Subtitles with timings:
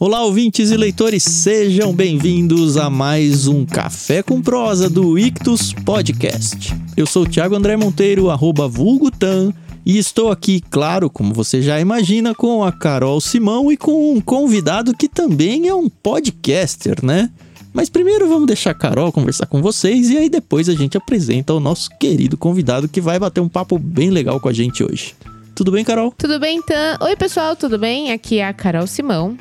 [0.00, 6.72] Olá, ouvintes e leitores, sejam bem-vindos a mais um Café com Prosa do Ictus Podcast.
[6.96, 9.52] Eu sou o Thiago André Monteiro, arroba vulgutan,
[9.84, 14.20] e estou aqui, claro, como você já imagina, com a Carol Simão e com um
[14.20, 17.28] convidado que também é um podcaster, né?
[17.72, 21.52] Mas primeiro vamos deixar a Carol conversar com vocês e aí depois a gente apresenta
[21.52, 25.16] o nosso querido convidado que vai bater um papo bem legal com a gente hoje.
[25.56, 26.14] Tudo bem, Carol?
[26.16, 26.98] Tudo bem, então?
[27.00, 28.12] Oi, pessoal, tudo bem?
[28.12, 29.36] Aqui é a Carol Simão.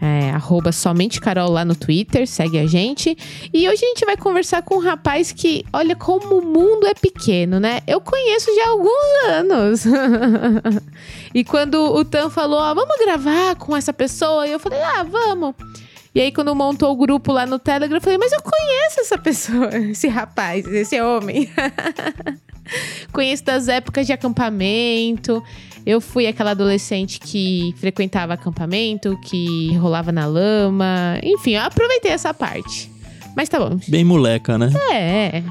[0.00, 3.16] É, arroba somente Carol lá no Twitter, segue a gente.
[3.52, 6.94] E hoje a gente vai conversar com um rapaz que, olha como o mundo é
[6.94, 7.80] pequeno, né?
[7.86, 9.84] Eu conheço já há alguns anos.
[11.34, 15.54] e quando o Tan falou, ó, vamos gravar com essa pessoa, eu falei, ah, vamos.
[16.14, 19.18] E aí, quando montou o grupo lá no Telegram, eu falei, mas eu conheço essa
[19.18, 21.50] pessoa, esse rapaz, esse homem.
[23.12, 25.42] conheço das épocas de acampamento.
[25.88, 31.18] Eu fui aquela adolescente que frequentava acampamento, que rolava na lama.
[31.22, 32.92] Enfim, eu aproveitei essa parte.
[33.34, 33.80] Mas tá bom.
[33.88, 34.70] Bem moleca, né?
[34.92, 35.42] É,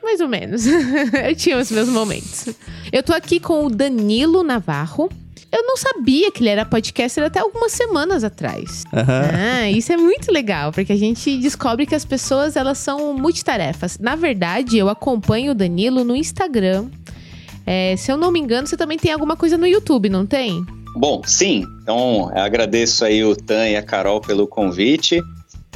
[0.00, 0.64] mais ou menos.
[1.26, 2.50] eu tinha os meus momentos.
[2.92, 5.10] Eu tô aqui com o Danilo Navarro.
[5.50, 8.84] Eu não sabia que ele era podcaster até algumas semanas atrás.
[8.92, 9.02] Uhum.
[9.02, 13.98] Ah, isso é muito legal, porque a gente descobre que as pessoas elas são multitarefas.
[13.98, 16.88] Na verdade, eu acompanho o Danilo no Instagram
[17.66, 20.64] é, se eu não me engano, você também tem alguma coisa no YouTube, não tem?
[20.96, 21.64] Bom, sim.
[21.82, 25.20] Então, agradeço aí o Tan e a Carol pelo convite.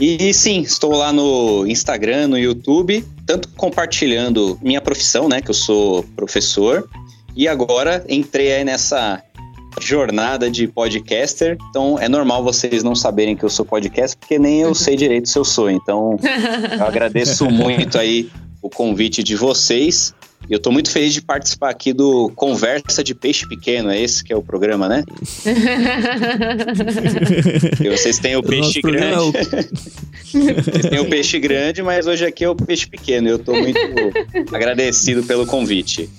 [0.00, 5.54] E sim, estou lá no Instagram, no YouTube, tanto compartilhando minha profissão, né, que eu
[5.54, 6.88] sou professor,
[7.36, 9.22] e agora entrei aí nessa
[9.80, 11.56] jornada de podcaster.
[11.70, 15.28] Então é normal vocês não saberem que eu sou podcaster, porque nem eu sei direito
[15.28, 15.70] se eu sou.
[15.70, 16.18] Então
[16.76, 18.28] eu agradeço muito aí
[18.60, 20.14] o convite de vocês.
[20.48, 24.22] E eu tô muito feliz de participar aqui do Conversa de Peixe Pequeno, é esse
[24.22, 25.04] que é o programa, né?
[27.82, 29.38] e vocês têm o peixe grande.
[30.32, 33.28] vocês têm o peixe grande, mas hoje aqui é o peixe pequeno.
[33.28, 33.78] Eu tô muito
[34.52, 36.10] agradecido pelo convite.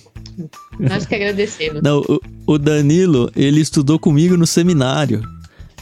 [0.79, 1.81] Nós que agradecemos.
[1.83, 2.19] Não, o,
[2.53, 5.21] o Danilo, ele estudou comigo no seminário.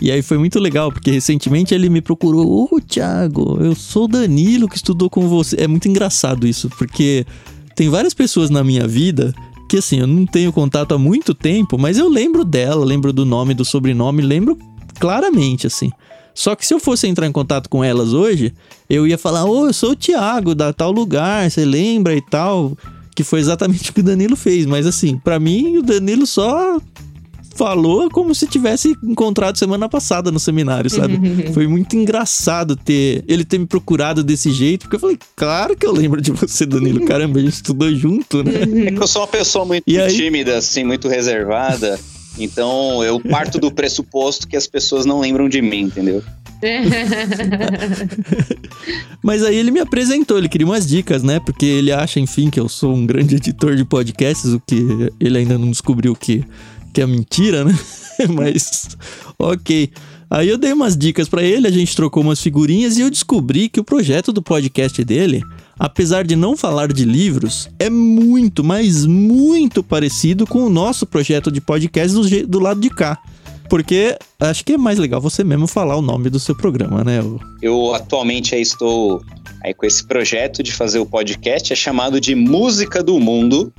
[0.01, 2.45] E aí foi muito legal, porque recentemente ele me procurou.
[2.45, 5.61] Ô, oh, Thiago, eu sou o Danilo que estudou com você.
[5.61, 7.25] É muito engraçado isso, porque
[7.75, 9.33] tem várias pessoas na minha vida
[9.69, 13.25] que assim, eu não tenho contato há muito tempo, mas eu lembro dela, lembro do
[13.25, 14.57] nome, do sobrenome, lembro
[14.99, 15.89] claramente, assim.
[16.33, 18.53] Só que se eu fosse entrar em contato com elas hoje,
[18.89, 22.21] eu ia falar: Ô, oh, eu sou o Thiago, da tal lugar, você lembra e
[22.21, 22.77] tal.
[23.15, 24.65] Que foi exatamente o que o Danilo fez.
[24.65, 26.79] Mas assim, para mim, o Danilo só
[27.55, 31.19] falou como se tivesse encontrado semana passada no seminário, sabe?
[31.53, 35.85] Foi muito engraçado ter ele ter me procurado desse jeito, porque eu falei, claro que
[35.85, 37.05] eu lembro de você, Danilo.
[37.05, 38.87] Caramba, a gente estudou junto, né?
[38.87, 40.57] É que eu sou uma pessoa muito e tímida, aí...
[40.57, 41.99] assim, muito reservada.
[42.37, 46.23] Então eu parto do pressuposto que as pessoas não lembram de mim, entendeu?
[49.21, 51.39] Mas aí ele me apresentou, ele queria umas dicas, né?
[51.39, 55.37] Porque ele acha, enfim, que eu sou um grande editor de podcasts, o que ele
[55.37, 56.43] ainda não descobriu que
[56.93, 57.77] que é mentira, né?
[58.29, 58.95] Mas
[59.37, 59.91] ok.
[60.29, 63.69] Aí eu dei umas dicas para ele, a gente trocou umas figurinhas e eu descobri
[63.69, 65.43] que o projeto do podcast dele,
[65.77, 71.51] apesar de não falar de livros, é muito, mas muito parecido com o nosso projeto
[71.51, 73.19] de podcast do, do lado de cá.
[73.69, 77.19] Porque acho que é mais legal você mesmo falar o nome do seu programa, né?
[77.61, 79.23] Eu atualmente estou
[79.63, 83.71] aí com esse projeto de fazer o podcast, é chamado de Música do Mundo.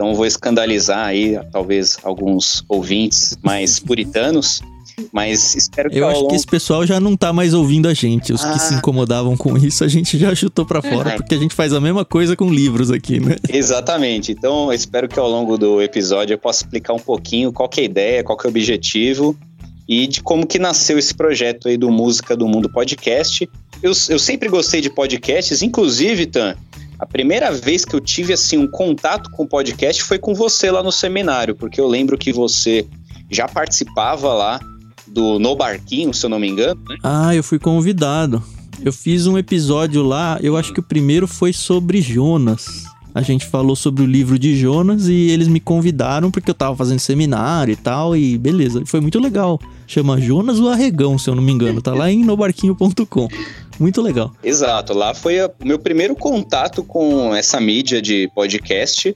[0.00, 4.62] Então vou escandalizar aí talvez alguns ouvintes mais puritanos,
[5.12, 6.30] mas espero que Eu acho longo...
[6.30, 8.32] que esse pessoal já não tá mais ouvindo a gente.
[8.32, 8.50] Os ah.
[8.50, 11.16] que se incomodavam com isso, a gente já chutou para fora, é.
[11.16, 13.36] porque a gente faz a mesma coisa com livros aqui, né?
[13.46, 14.32] Exatamente.
[14.32, 17.84] Então, espero que ao longo do episódio eu possa explicar um pouquinho qual é a
[17.84, 19.36] ideia, qual é o objetivo
[19.86, 23.46] e de como que nasceu esse projeto aí do Música do Mundo Podcast.
[23.82, 26.56] Eu, eu sempre gostei de podcasts, inclusive, Tan,
[27.00, 30.70] a primeira vez que eu tive assim um contato com o podcast foi com você
[30.70, 32.86] lá no seminário, porque eu lembro que você
[33.30, 34.60] já participava lá
[35.06, 36.78] do No Barquinho, se eu não me engano.
[36.88, 36.98] Né?
[37.02, 38.42] Ah, eu fui convidado.
[38.84, 42.84] Eu fiz um episódio lá, eu acho que o primeiro foi sobre Jonas.
[43.14, 46.76] A gente falou sobre o livro de Jonas e eles me convidaram porque eu tava
[46.76, 48.82] fazendo seminário e tal, e beleza.
[48.86, 49.58] Foi muito legal.
[49.86, 51.82] Chama Jonas o Arregão, se eu não me engano.
[51.82, 53.28] Tá lá em nobarquinho.com.
[53.80, 54.30] Muito legal.
[54.44, 59.14] Exato, lá foi o meu primeiro contato com essa mídia de podcast.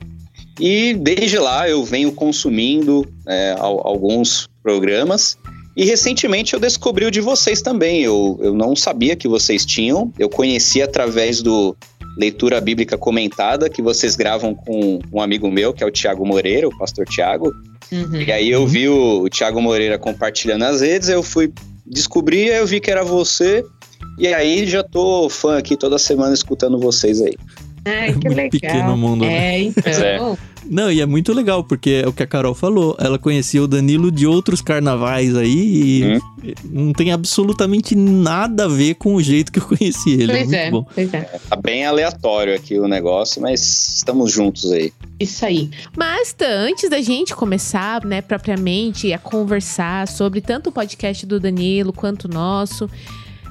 [0.58, 5.36] E desde lá eu venho consumindo é, alguns programas.
[5.76, 8.02] E recentemente eu descobri o de vocês também.
[8.02, 10.10] Eu, eu não sabia que vocês tinham.
[10.18, 11.76] Eu conheci através do
[12.16, 16.68] Leitura Bíblica Comentada, que vocês gravam com um amigo meu, que é o Tiago Moreira,
[16.68, 17.52] o pastor Tiago.
[17.92, 18.22] Uhum.
[18.22, 21.52] E aí eu vi o, o Tiago Moreira compartilhando nas redes, eu fui
[21.84, 23.64] descobri, aí eu vi que era você.
[24.18, 27.34] E aí já tô fã aqui toda semana escutando vocês aí.
[27.86, 28.50] Ai, que muito legal.
[28.50, 29.56] pequeno mundo, né?
[29.56, 30.38] É, então.
[30.66, 32.96] Não, e é muito legal, porque é o que a Carol falou.
[32.98, 36.20] Ela conhecia o Danilo de outros carnavais aí e
[36.64, 40.32] não tem absolutamente nada a ver com o jeito que eu conheci ele.
[40.32, 40.86] é Pois muito é, bom.
[40.94, 41.20] pois é.
[41.50, 44.90] Tá bem aleatório aqui o negócio, mas estamos juntos aí.
[45.20, 45.70] Isso aí.
[45.94, 51.38] Mas tá, antes da gente começar, né, propriamente a conversar sobre tanto o podcast do
[51.38, 52.88] Danilo quanto o nosso,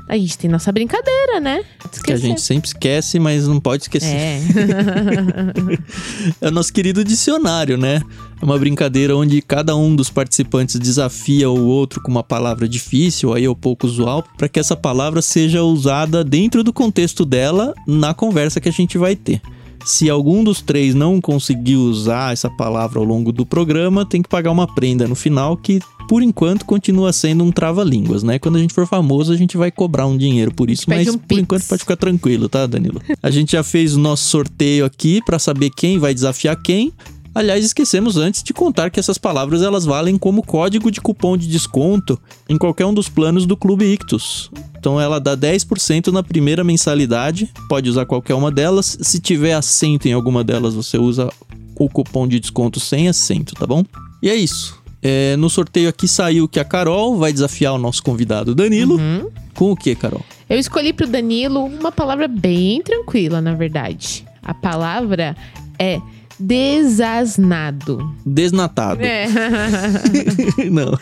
[0.07, 1.63] a gente tem nossa brincadeira, né?
[2.03, 4.15] Que a gente sempre esquece, mas não pode esquecer.
[4.15, 4.41] É.
[6.41, 8.01] É o nosso querido dicionário, né?
[8.41, 13.33] É uma brincadeira onde cada um dos participantes desafia o outro com uma palavra difícil,
[13.33, 18.13] aí ou pouco usual, para que essa palavra seja usada dentro do contexto dela na
[18.13, 19.41] conversa que a gente vai ter.
[19.85, 24.30] Se algum dos três não conseguir usar essa palavra ao longo do programa, tem que
[24.30, 28.38] pagar uma prenda no final que por enquanto continua sendo um trava-línguas, né?
[28.38, 31.18] Quando a gente for famoso, a gente vai cobrar um dinheiro por isso, mas um
[31.18, 31.41] por pix.
[31.41, 33.01] enquanto pode ficar tranquilo, tá, Danilo?
[33.21, 36.91] A gente já fez o nosso sorteio aqui para saber quem vai desafiar quem.
[37.35, 41.47] Aliás, esquecemos antes de contar que essas palavras elas valem como código de cupom de
[41.47, 44.51] desconto em qualquer um dos planos do Clube Ictus.
[44.77, 48.97] Então ela dá 10% na primeira mensalidade, pode usar qualquer uma delas.
[49.01, 51.30] Se tiver acento em alguma delas, você usa
[51.75, 53.83] o cupom de desconto sem acento, tá bom?
[54.21, 54.81] E é isso.
[55.01, 58.95] É, no sorteio aqui saiu que a Carol vai desafiar o nosso convidado Danilo.
[58.95, 59.29] Uhum.
[59.53, 60.24] Com o que, Carol?
[60.50, 64.24] Eu escolhi pro Danilo uma palavra bem tranquila, na verdade.
[64.41, 65.36] A palavra
[65.79, 66.00] é
[66.39, 68.13] desasnado.
[68.25, 69.01] Desnatado.
[69.01, 69.27] É.
[70.71, 70.97] Não.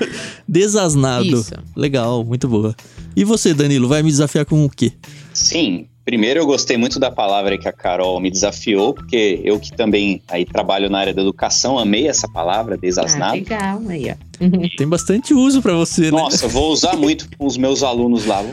[0.47, 1.25] Desasnado.
[1.25, 1.53] Isso.
[1.75, 2.75] Legal, muito boa.
[3.15, 4.91] E você, Danilo, vai me desafiar com o quê?
[5.33, 9.71] Sim, primeiro eu gostei muito da palavra que a Carol me desafiou, porque eu que
[9.75, 13.33] também aí trabalho na área da educação, amei essa palavra, Ah, desasnado.
[13.35, 14.67] legal, aí, ó.
[14.77, 16.11] Tem bastante uso pra você, né?
[16.11, 18.43] Nossa, vou usar muito com os meus alunos lá.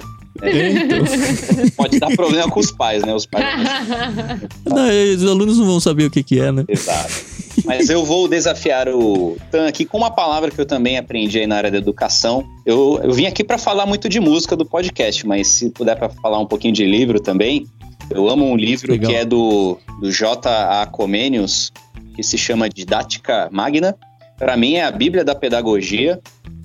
[0.42, 0.98] É, então.
[1.76, 3.14] Pode dar problema com os pais, né?
[3.14, 3.44] Os pais.
[4.64, 4.86] Não,
[5.16, 6.64] os alunos não vão saber o que, que é, né?
[6.68, 7.38] Exato.
[7.64, 11.46] Mas eu vou desafiar o Tan aqui com uma palavra que eu também aprendi aí
[11.46, 12.44] na área da educação.
[12.64, 16.08] Eu, eu vim aqui para falar muito de música do podcast, mas se puder para
[16.08, 17.66] falar um pouquinho de livro também.
[18.10, 19.10] Eu amo um livro Legal.
[19.10, 20.86] que é do, do J.A.
[20.86, 21.72] Comenius,
[22.14, 23.94] que se chama Didática Magna.
[24.38, 26.20] Para mim é a Bíblia da Pedagogia.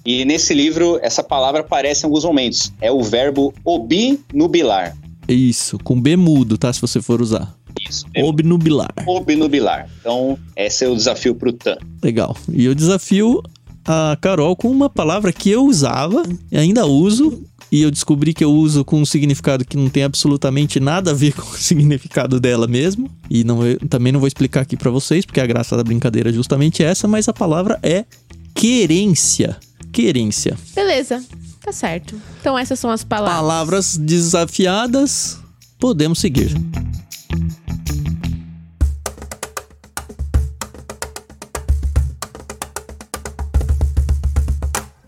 [0.06, 2.74] E nesse livro, essa palavra aparece em alguns momentos.
[2.82, 4.96] É o verbo obnubilar.
[5.28, 6.72] Isso, com B mudo, tá?
[6.74, 7.56] Se você for usar.
[7.90, 8.94] Isso, Obnubilar.
[9.08, 9.90] obnubilar.
[10.00, 11.78] Então, esse é o desafio pro Tan.
[12.04, 12.36] Legal.
[12.52, 13.42] E eu desafio
[13.86, 17.42] a Carol com uma palavra que eu usava e ainda uso.
[17.72, 21.14] E eu descobri que eu uso com um significado que não tem absolutamente nada a
[21.14, 23.10] ver com o significado dela mesmo.
[23.30, 23.60] E não,
[23.90, 27.08] também não vou explicar aqui pra vocês, porque a graça da brincadeira é justamente essa,
[27.08, 28.06] mas a palavra é
[28.54, 29.58] querência.
[29.94, 30.58] Querência.
[30.74, 31.24] Beleza,
[31.62, 32.20] tá certo.
[32.42, 33.38] Então essas são as palavras.
[33.38, 35.38] Palavras desafiadas,
[35.80, 36.52] podemos seguir.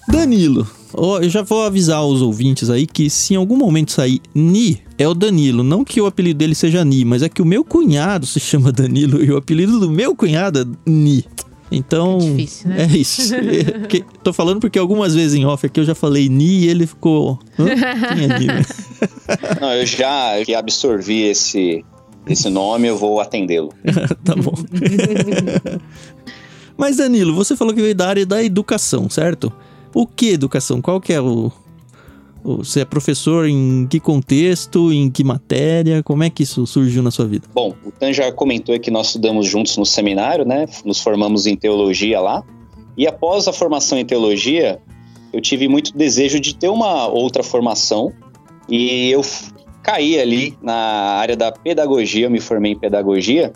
[0.07, 0.67] Danilo.
[0.93, 4.81] Ó, eu já vou avisar os ouvintes aí que se em algum momento sair Ni,
[4.99, 5.63] é o Danilo.
[5.63, 8.69] Não que o apelido dele seja Ni, mas é que o meu cunhado se chama
[8.73, 11.25] Danilo e o apelido do meu cunhado é Ni.
[11.71, 12.17] Então.
[12.17, 12.83] É difícil, né?
[12.83, 13.33] É isso.
[13.35, 16.67] É, que- tô falando porque algumas vezes em off aqui eu já falei Ni e
[16.67, 17.39] ele ficou.
[17.59, 17.65] Hã?
[17.65, 18.47] Quem é Ni?
[19.59, 21.83] Não, eu já que absorvi esse,
[22.27, 23.73] esse nome, eu vou atendê-lo.
[24.23, 24.53] tá bom.
[26.77, 29.51] Mas Danilo, você falou que veio da área da educação, certo?
[29.93, 30.81] O que educação?
[30.81, 31.51] Qual que é o-
[32.45, 36.03] Você é professor em que contexto, em que matéria?
[36.03, 37.47] Como é que isso surgiu na sua vida?
[37.51, 40.67] Bom, o Tan já comentou que nós estudamos juntos no seminário, né?
[40.85, 42.43] Nos formamos em teologia lá.
[42.95, 44.79] E após a formação em teologia,
[45.33, 48.13] eu tive muito desejo de ter uma outra formação.
[48.69, 49.21] E eu
[49.81, 53.53] caí ali na área da pedagogia, eu me formei em pedagogia.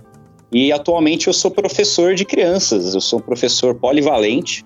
[0.52, 4.66] E atualmente eu sou professor de crianças, eu sou um professor polivalente.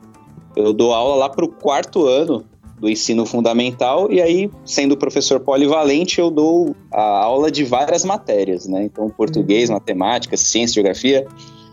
[0.56, 2.46] Eu dou aula lá para o quarto ano
[2.84, 8.68] do ensino fundamental e aí, sendo professor polivalente, eu dou a aula de várias matérias,
[8.68, 8.84] né?
[8.84, 11.26] Então, português, matemática, ciência, geografia.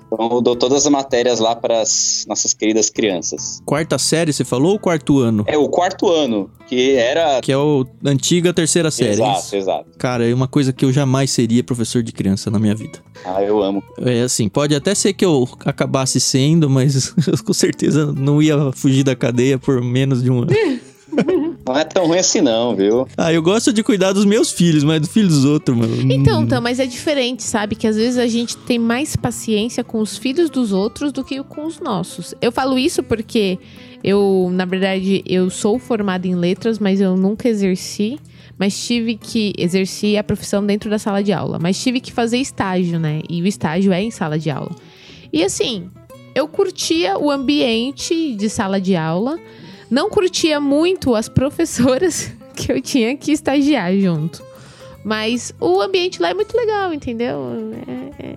[0.07, 3.61] Então, eu dou todas as matérias lá para as nossas queridas crianças.
[3.65, 5.45] Quarta série, você falou, ou quarto ano?
[5.49, 7.41] É o quarto ano, que era.
[7.41, 9.11] Que é o antiga terceira série.
[9.11, 9.57] exato, isso?
[9.57, 9.91] exato.
[9.99, 13.01] Cara, é uma coisa que eu jamais seria professor de criança na minha vida.
[13.25, 13.83] Ah, eu amo.
[13.99, 18.71] É assim, pode até ser que eu acabasse sendo, mas eu com certeza não ia
[18.73, 20.51] fugir da cadeia por menos de um ano.
[21.67, 23.07] Não é tão ruim assim, não, viu?
[23.17, 26.13] Ah, eu gosto de cuidar dos meus filhos, mas do filho dos outros, mano.
[26.13, 27.77] Então, tá, mas é diferente, sabe?
[27.77, 31.43] Que às vezes a gente tem mais paciência com os filhos dos outros do que
[31.43, 32.35] com os nossos.
[32.41, 33.59] Eu falo isso porque
[34.03, 38.19] eu, na verdade, eu sou formada em letras, mas eu nunca exerci.
[38.59, 41.59] Mas tive que exercer a profissão dentro da sala de aula.
[41.59, 43.23] Mas tive que fazer estágio, né?
[43.29, 44.73] E o estágio é em sala de aula.
[45.33, 45.89] E assim,
[46.35, 49.39] eu curtia o ambiente de sala de aula.
[49.91, 54.43] Não curtia muito as professoras que eu tinha que estagiar junto.
[55.05, 57.41] Mas o ambiente lá é muito legal, entendeu?
[58.19, 58.37] É,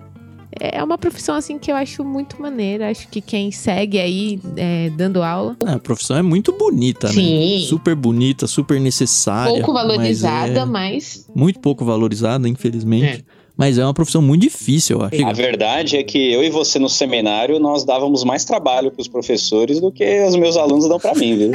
[0.60, 2.90] é, é uma profissão assim que eu acho muito maneira.
[2.90, 5.56] Acho que quem segue aí é, dando aula.
[5.66, 7.60] Ah, a profissão é muito bonita, Sim.
[7.60, 7.66] né?
[7.66, 9.52] Super bonita, super necessária.
[9.52, 11.28] Pouco valorizada, mas, mas.
[11.28, 13.24] é muito pouco valorizada, infelizmente.
[13.56, 15.24] Mas é uma profissão muito difícil, eu acho.
[15.24, 19.06] A verdade é que eu e você no seminário, nós dávamos mais trabalho para os
[19.06, 21.52] professores do que os meus alunos dão para mim, viu?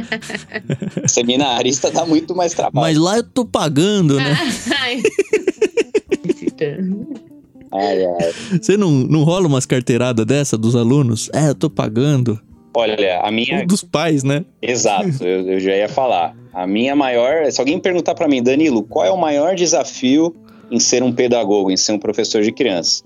[1.06, 2.86] Seminarista dá muito mais trabalho.
[2.86, 4.34] Mas lá eu tô pagando, né?
[4.80, 5.02] Ai.
[7.70, 8.32] Ai.
[8.60, 11.28] Você não, não rola umas carteiradas dessa dos alunos?
[11.34, 12.40] É, eu tô pagando.
[12.76, 13.60] Olha, a minha.
[13.60, 14.44] Ou dos pais, né?
[14.62, 16.34] Exato, eu, eu já ia falar.
[16.52, 17.50] A minha maior.
[17.50, 20.34] Se alguém perguntar para mim, Danilo, qual é o maior desafio
[20.70, 23.04] em ser um pedagogo, em ser um professor de criança?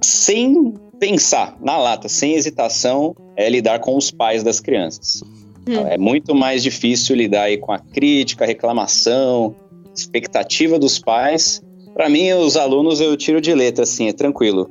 [0.00, 5.22] Sem pensar, na lata, sem hesitação, é lidar com os pais das crianças.
[5.68, 5.86] Hum.
[5.86, 9.54] É muito mais difícil lidar aí com a crítica, a reclamação,
[9.94, 11.62] expectativa dos pais.
[11.94, 14.70] Para mim, os alunos eu tiro de letra, assim, é tranquilo.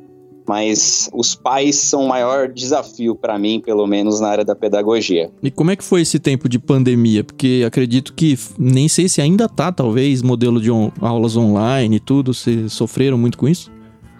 [0.51, 5.31] Mas os pais são o maior desafio para mim, pelo menos na área da pedagogia.
[5.41, 7.23] E como é que foi esse tempo de pandemia?
[7.23, 11.99] Porque acredito que nem sei se ainda tá, talvez, modelo de on aulas online e
[12.01, 12.33] tudo.
[12.33, 13.71] Vocês sofreram muito com isso?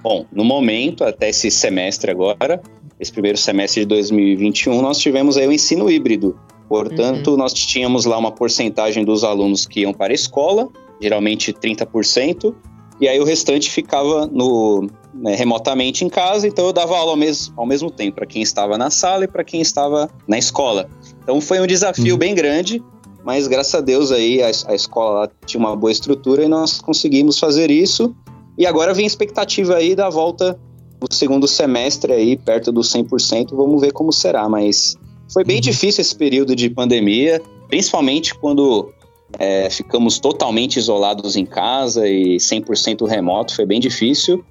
[0.02, 2.62] Bom, no momento, até esse semestre agora,
[2.98, 6.40] esse primeiro semestre de 2021, nós tivemos aí o ensino híbrido.
[6.70, 7.38] Portanto, uhum.
[7.38, 10.70] nós tínhamos lá uma porcentagem dos alunos que iam para a escola,
[11.02, 12.56] geralmente 30%,
[13.02, 17.18] e aí o restante ficava no, né, remotamente em casa, então eu dava aula ao
[17.18, 20.90] mesmo, ao mesmo tempo para quem estava na sala e para quem estava na escola.
[21.24, 22.20] Então foi um desafio uhum.
[22.20, 22.82] bem grande,
[23.24, 27.40] mas graças a Deus aí a, a escola tinha uma boa estrutura e nós conseguimos
[27.40, 28.16] fazer isso.
[28.58, 30.60] E agora vem a expectativa aí da volta
[31.00, 34.96] do segundo semestre aí, perto dos 100%, vamos ver como será, mas
[35.34, 35.62] foi bem uhum.
[35.62, 38.92] difícil esse período de pandemia, principalmente quando
[39.40, 44.44] é, ficamos totalmente isolados em casa e 100% remoto, foi bem difícil,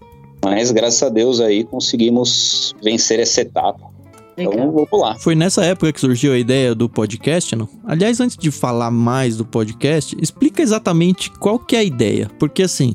[0.45, 3.91] mas graças a Deus aí conseguimos vencer essa etapa.
[4.37, 4.55] Legal.
[4.55, 5.17] Então vamos lá.
[5.19, 7.69] Foi nessa época que surgiu a ideia do podcast, não?
[7.85, 12.63] Aliás, antes de falar mais do podcast, explica exatamente qual que é a ideia, porque
[12.63, 12.95] assim,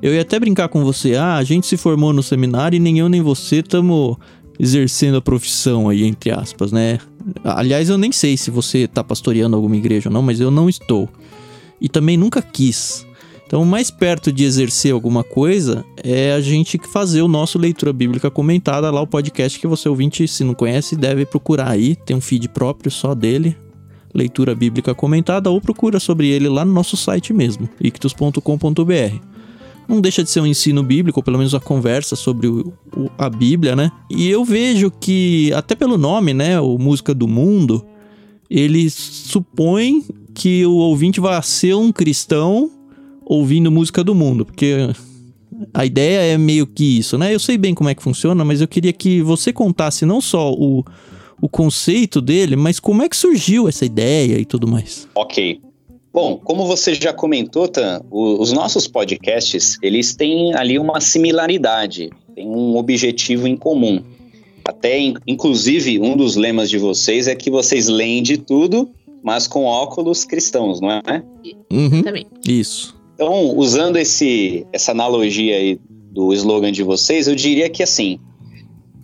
[0.00, 2.98] eu ia até brincar com você, ah, a gente se formou no seminário e nem
[2.98, 4.16] eu nem você estamos
[4.58, 6.98] exercendo a profissão aí, entre aspas, né?
[7.44, 10.68] Aliás, eu nem sei se você tá pastoreando alguma igreja ou não, mas eu não
[10.68, 11.08] estou.
[11.80, 13.06] E também nunca quis.
[13.52, 18.30] Então, mais perto de exercer alguma coisa é a gente fazer o nosso leitura bíblica
[18.30, 21.94] comentada lá, o podcast que você ouvinte, se não conhece, deve procurar aí.
[21.94, 23.54] Tem um feed próprio só dele,
[24.14, 29.20] leitura bíblica comentada, ou procura sobre ele lá no nosso site mesmo, ictus.com.br
[29.86, 33.10] não deixa de ser um ensino bíblico, ou pelo menos a conversa sobre o, o,
[33.18, 33.92] a Bíblia, né?
[34.08, 37.84] E eu vejo que, até pelo nome, né, o Música do Mundo,
[38.48, 42.70] ele supõe que o ouvinte vai ser um cristão
[43.32, 44.90] ouvindo música do mundo, porque
[45.72, 47.34] a ideia é meio que isso, né?
[47.34, 50.52] Eu sei bem como é que funciona, mas eu queria que você contasse não só
[50.52, 50.84] o,
[51.40, 55.08] o conceito dele, mas como é que surgiu essa ideia e tudo mais.
[55.14, 55.60] Ok.
[56.12, 62.46] Bom, como você já comentou, Tan, os nossos podcasts, eles têm ali uma similaridade, tem
[62.46, 64.02] um objetivo em comum.
[64.62, 68.90] Até, inclusive, um dos lemas de vocês é que vocês leem de tudo,
[69.22, 71.22] mas com óculos cristãos, não é?
[71.72, 72.02] Uhum,
[72.46, 73.01] Isso.
[73.22, 75.78] Então, usando esse, essa analogia aí
[76.10, 78.18] do slogan de vocês, eu diria que assim,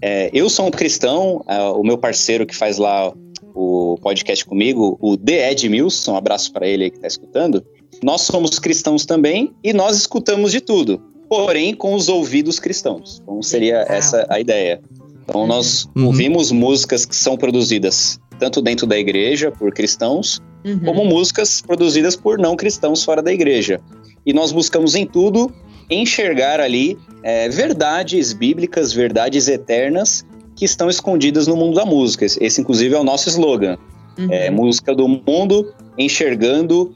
[0.02, 3.12] é, eu sou um cristão, é, o meu parceiro que faz lá
[3.54, 7.64] o podcast comigo, o The Ed Milson, um abraço para ele aí que está escutando.
[8.02, 13.20] Nós somos cristãos também e nós escutamos de tudo, porém com os ouvidos cristãos.
[13.22, 14.82] Então seria essa a ideia.
[15.22, 16.06] Então nós uhum.
[16.06, 20.80] ouvimos músicas que são produzidas tanto dentro da igreja por cristãos, uhum.
[20.80, 23.80] como músicas produzidas por não cristãos fora da igreja.
[24.24, 25.52] E nós buscamos em tudo
[25.90, 30.24] enxergar ali é, verdades bíblicas, verdades eternas
[30.54, 32.26] que estão escondidas no mundo da música.
[32.26, 33.78] Esse, inclusive, é o nosso slogan.
[34.18, 34.32] Uhum.
[34.32, 36.94] É, música do mundo, enxergando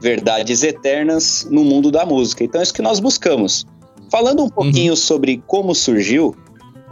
[0.00, 2.44] verdades eternas no mundo da música.
[2.44, 3.66] Então, é isso que nós buscamos.
[4.10, 4.96] Falando um pouquinho uhum.
[4.96, 6.36] sobre como surgiu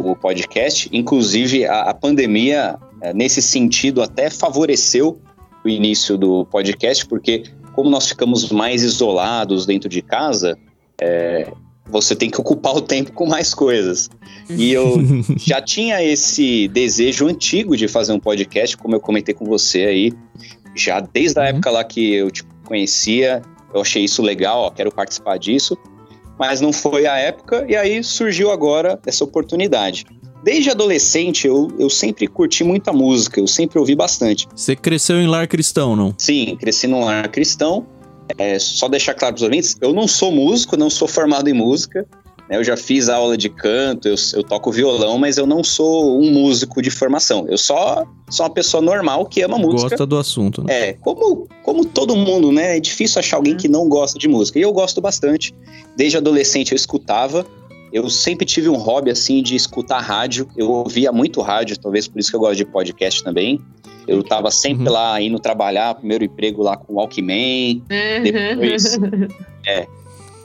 [0.02, 5.20] o podcast, inclusive a, a pandemia, é, nesse sentido, até favoreceu
[5.64, 10.58] o início do podcast, porque como nós ficamos mais isolados dentro de casa,
[11.00, 11.50] é,
[11.86, 14.08] você tem que ocupar o tempo com mais coisas.
[14.48, 14.96] E eu
[15.36, 20.12] já tinha esse desejo antigo de fazer um podcast, como eu comentei com você aí,
[20.74, 21.48] já desde a uhum.
[21.48, 23.42] época lá que eu te conhecia,
[23.74, 25.76] eu achei isso legal, ó, quero participar disso,
[26.38, 30.06] mas não foi a época, e aí surgiu agora essa oportunidade.
[30.42, 34.48] Desde adolescente, eu, eu sempre curti muita música, eu sempre ouvi bastante.
[34.54, 36.14] Você cresceu em lar cristão, não?
[36.16, 37.86] Sim, cresci num lar cristão.
[38.38, 41.52] É, só deixar claro para os ouvintes, eu não sou músico, não sou formado em
[41.52, 42.06] música.
[42.48, 42.56] Né?
[42.56, 46.30] Eu já fiz aula de canto, eu, eu, toco violão, mas eu não sou um
[46.32, 47.46] músico de formação.
[47.48, 49.90] Eu só sou uma pessoa normal que ama música.
[49.90, 50.88] Gosta do assunto, né?
[50.88, 52.76] É, como, como todo mundo, né?
[52.76, 54.58] É difícil achar alguém que não gosta de música.
[54.58, 55.54] E eu gosto bastante.
[55.96, 57.46] Desde adolescente eu escutava.
[57.92, 60.48] Eu sempre tive um hobby assim de escutar rádio.
[60.56, 63.60] Eu ouvia muito rádio, talvez por isso que eu gosto de podcast também.
[64.06, 64.92] Eu tava sempre uhum.
[64.92, 67.82] lá indo trabalhar, primeiro emprego lá com o Walkman.
[67.90, 68.22] Uhum.
[68.22, 68.98] Depois.
[69.66, 69.86] é.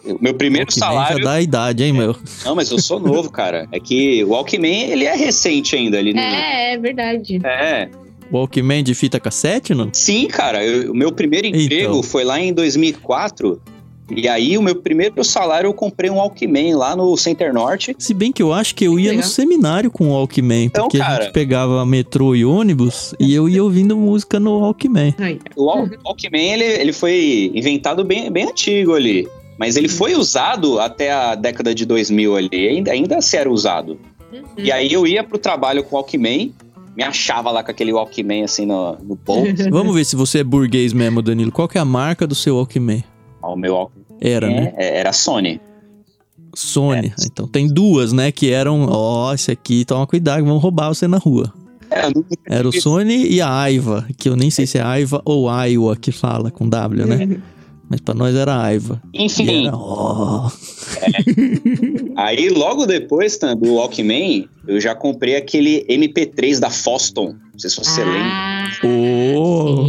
[0.05, 1.17] O meu primeiro Walkman salário.
[1.17, 2.15] já dá a idade, hein, meu?
[2.43, 3.67] Não, mas eu sou novo, cara.
[3.71, 6.19] É que o Walkman, ele é recente ainda ali no.
[6.19, 7.39] É, é verdade.
[7.43, 7.89] É.
[8.31, 9.89] Walkman de fita cassete, não?
[9.93, 10.63] Sim, cara.
[10.63, 12.03] Eu, o meu primeiro emprego então.
[12.03, 13.61] foi lá em 2004.
[14.09, 17.95] E aí, o meu primeiro salário, eu comprei um Walkman lá no Center Norte.
[17.97, 20.97] Se bem que eu acho que eu ia no seminário com o Walkman, então, porque
[20.97, 25.15] cara, a gente pegava metrô e ônibus e eu ia ouvindo música no Walkman.
[25.55, 29.27] O Walkman, ele, ele foi inventado bem, bem antigo ali.
[29.57, 33.97] Mas ele foi usado até a década de 2000 ali, ainda, ainda se era usado.
[34.31, 34.43] Uhum.
[34.57, 36.53] E aí eu ia pro trabalho com o Walkman,
[36.95, 39.53] me achava lá com aquele Walkman assim no, no bolso.
[39.71, 41.51] Vamos ver se você é burguês mesmo, Danilo.
[41.51, 43.03] Qual que é a marca do seu Walkman?
[43.47, 44.05] O meu Walkman.
[44.21, 44.73] Era, é, né?
[44.77, 45.59] Era Sony.
[46.53, 47.07] Sony.
[47.07, 47.25] É.
[47.25, 48.31] Então tem duas, né?
[48.31, 51.53] Que eram, ó, oh, esse aqui, toma cuidado, vão roubar você na rua.
[51.91, 55.49] É, Era o Sony e a Aiva, que eu nem sei se é Aiva ou
[55.49, 57.39] Aiwa que fala com W, né?
[57.89, 59.01] Mas pra nós era Aiva.
[59.13, 59.67] Enfim.
[59.67, 60.47] Era, oh.
[61.01, 61.11] é.
[62.15, 67.35] Aí logo depois tá, do Walkman, eu já comprei aquele MP3 da Foston.
[67.53, 68.05] Não sei se você ah.
[68.05, 68.55] lembra.
[68.83, 69.85] Oh.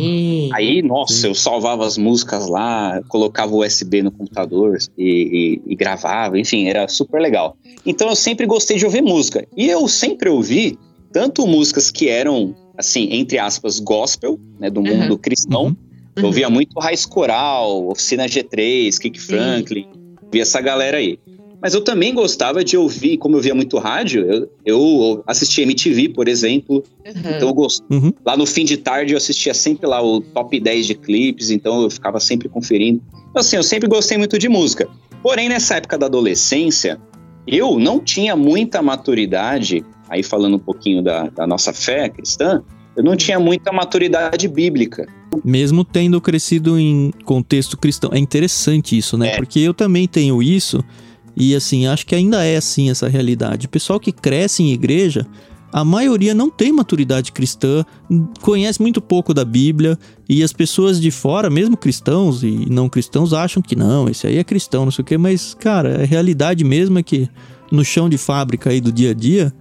[0.53, 1.29] Aí, nossa, Sim.
[1.29, 6.69] eu salvava as músicas lá, colocava o USB no computador e, e, e, gravava, enfim,
[6.69, 7.57] era super legal.
[7.85, 9.47] Então eu sempre gostei de ouvir música.
[9.57, 10.79] E eu sempre ouvi
[11.13, 15.19] tanto músicas que eram, assim, entre aspas, gospel, né, do mundo uhum.
[15.19, 15.65] cristão.
[15.65, 15.77] Uhum.
[16.17, 19.87] Eu ouvia muito Raiz Coral, Oficina G3, Kick Franklin,
[20.33, 21.19] via essa galera aí.
[21.61, 26.11] Mas eu também gostava de ouvir, como eu via muito rádio, eu, eu assistia MTV,
[26.11, 26.83] por exemplo.
[27.05, 27.37] Uhum.
[27.37, 27.85] Então eu gosto.
[27.91, 28.13] Uhum.
[28.25, 31.83] Lá no fim de tarde eu assistia sempre lá o top 10 de clipes, então
[31.83, 33.03] eu ficava sempre conferindo.
[33.31, 34.89] Então, assim, eu sempre gostei muito de música.
[35.23, 37.01] Porém, nessa época da adolescência,
[37.47, 42.63] eu não tinha muita maturidade, aí falando um pouquinho da, da nossa fé cristã,
[42.97, 45.07] eu não tinha muita maturidade bíblica.
[45.45, 48.11] Mesmo tendo crescido em contexto cristão.
[48.13, 49.29] É interessante isso, né?
[49.29, 49.37] É.
[49.37, 50.83] Porque eu também tenho isso.
[51.37, 53.67] E assim, acho que ainda é assim essa realidade.
[53.67, 55.27] O pessoal que cresce em igreja,
[55.73, 57.85] a maioria não tem maturidade cristã,
[58.41, 63.35] conhece muito pouco da Bíblia, e as pessoas de fora, mesmo cristãos e não cristãos,
[63.35, 66.65] acham que não, esse aí é cristão, não sei o quê, mas, cara, a realidade
[66.65, 67.29] mesmo é que
[67.71, 69.53] no chão de fábrica aí do dia a dia,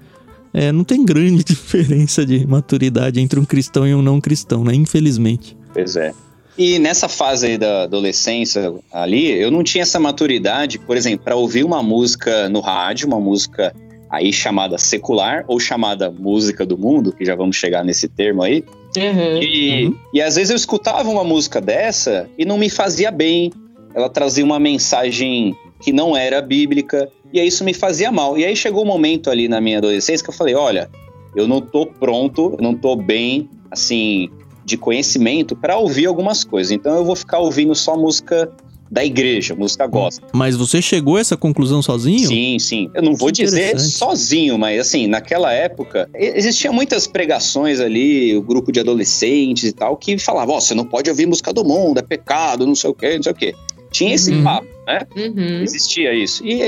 [0.56, 4.74] é, não tem grande diferença de maturidade entre um cristão e um não cristão, né?
[4.74, 5.56] Infelizmente.
[5.74, 6.14] Pois é.
[6.58, 11.36] E nessa fase aí da adolescência ali, eu não tinha essa maturidade, por exemplo, para
[11.36, 13.76] ouvir uma música no rádio, uma música
[14.10, 18.64] aí chamada secular ou chamada música do mundo, que já vamos chegar nesse termo aí.
[18.96, 19.96] Uhum, e, uhum.
[20.14, 23.52] e às vezes eu escutava uma música dessa e não me fazia bem.
[23.94, 28.38] Ela trazia uma mensagem que não era bíblica, e aí isso me fazia mal.
[28.38, 30.90] E aí chegou um momento ali na minha adolescência que eu falei: olha,
[31.36, 34.30] eu não tô pronto, eu não tô bem, assim,
[34.64, 36.72] de conhecimento para ouvir algumas coisas.
[36.72, 38.50] Então eu vou ficar ouvindo só música
[38.90, 40.30] da igreja, música gospel.
[40.32, 42.28] Mas você chegou a essa conclusão sozinho?
[42.28, 42.90] Sim, sim.
[42.94, 48.72] Eu não vou dizer sozinho, mas assim, naquela época, existiam muitas pregações ali, o grupo
[48.72, 52.00] de adolescentes e tal, que falavam, ó, oh, você não pode ouvir música do mundo,
[52.00, 53.56] é pecado, não sei o quê, não sei o quê.
[53.92, 54.44] Tinha esse uhum.
[54.44, 55.00] papo, né?
[55.16, 55.62] Uhum.
[55.62, 56.46] Existia isso.
[56.46, 56.62] E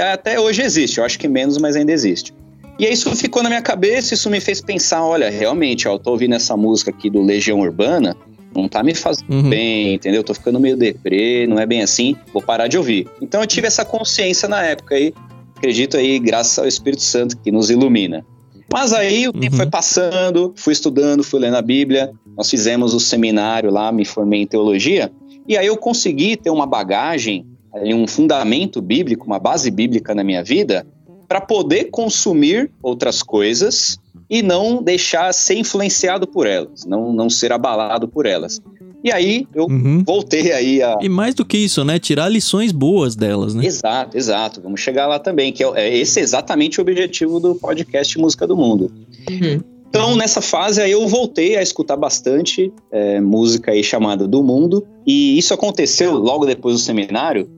[0.00, 2.32] até hoje existe, eu acho que menos, mas ainda existe.
[2.78, 5.98] E aí isso ficou na minha cabeça, isso me fez pensar, olha, realmente, ó, eu
[5.98, 8.16] tô ouvindo essa música aqui do Legião Urbana,
[8.54, 9.48] não tá me fazendo uhum.
[9.48, 10.22] bem, entendeu?
[10.22, 13.06] Tô ficando meio deprê, não é bem assim, vou parar de ouvir.
[13.20, 15.14] Então eu tive essa consciência na época aí,
[15.56, 18.24] acredito aí, graças ao Espírito Santo que nos ilumina.
[18.72, 19.58] Mas aí o tempo uhum.
[19.58, 24.42] foi passando, fui estudando, fui lendo a Bíblia, nós fizemos o seminário lá, me formei
[24.42, 25.12] em teologia,
[25.46, 30.42] e aí eu consegui ter uma bagagem, um fundamento bíblico, uma base bíblica na minha
[30.44, 30.86] vida,
[31.28, 37.52] para poder consumir outras coisas e não deixar ser influenciado por elas, não, não ser
[37.52, 38.60] abalado por elas.
[39.04, 40.04] E aí eu Uhum.
[40.06, 40.96] voltei aí a.
[41.00, 41.98] E mais do que isso, né?
[41.98, 43.64] Tirar lições boas delas, né?
[43.66, 44.60] Exato, exato.
[44.62, 48.46] Vamos chegar lá também, que é, é esse é exatamente o objetivo do podcast Música
[48.46, 48.92] do Mundo.
[49.28, 49.60] Uhum.
[49.88, 54.86] Então, nessa fase aí eu voltei a escutar bastante é, música aí chamada do mundo.
[55.06, 57.50] E isso aconteceu logo depois do seminário.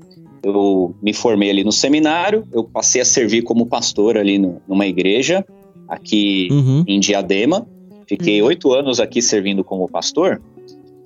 [0.45, 4.87] Eu me formei ali no seminário, eu passei a servir como pastor ali no- numa
[4.87, 5.45] igreja
[5.89, 6.85] aqui Uhum.
[6.87, 7.67] em Diadema.
[8.07, 10.41] Fiquei oito anos aqui servindo como pastor.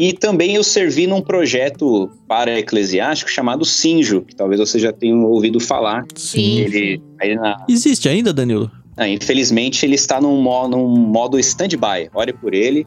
[0.00, 5.14] E também eu servi num projeto para eclesiástico chamado Sinjo, que talvez você já tenha
[5.16, 6.04] ouvido falar.
[6.14, 6.58] Sim.
[6.60, 7.00] Ele,
[7.36, 8.70] na- Existe ainda, Danilo?
[8.96, 12.08] ah, infelizmente, ele está num, num modo stand-by.
[12.14, 12.86] Ore por ele.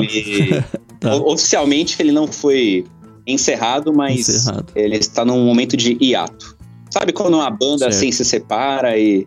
[0.00, 0.62] Ele-
[0.98, 1.14] Tá.
[1.14, 2.82] Oficialmente ele não foi
[3.26, 4.72] encerrado, mas Encerrado.
[4.74, 6.56] ele está num momento de hiato.
[6.90, 7.90] Sabe quando uma banda Certo.
[7.92, 9.26] assim se separa e,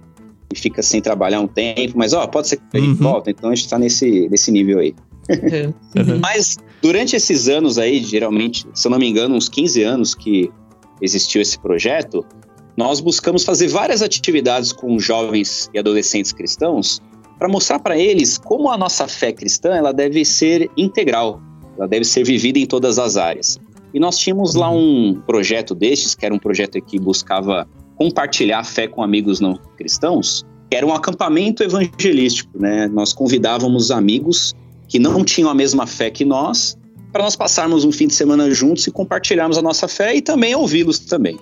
[0.54, 2.96] e fica sem trabalhar um tempo, mas ó, pode ser que ele Uhum.
[2.96, 4.96] volta, então a gente está nesse, nesse nível aí.
[5.30, 5.74] Uhum.
[5.96, 6.20] Uhum.
[6.20, 10.50] Mas durante esses anos aí, geralmente, se eu não me engano, uns 15 anos que
[11.02, 12.26] existiu esse projeto,
[12.78, 17.02] nós buscamos fazer várias atividades com jovens e adolescentes cristãos
[17.38, 21.40] para mostrar para eles como a nossa fé cristã ela deve ser integral,
[21.78, 23.60] ela deve ser vivida em todas as áreas.
[23.94, 28.64] E nós tínhamos lá um projeto destes, que era um projeto que buscava compartilhar a
[28.64, 32.88] fé com amigos não cristãos, que era um acampamento evangelístico, né?
[32.88, 34.54] Nós convidávamos amigos
[34.88, 36.78] que não tinham a mesma fé que nós,
[37.12, 40.56] para nós passarmos um fim de semana juntos e compartilharmos a nossa fé e também
[40.56, 41.38] ouvi-los também.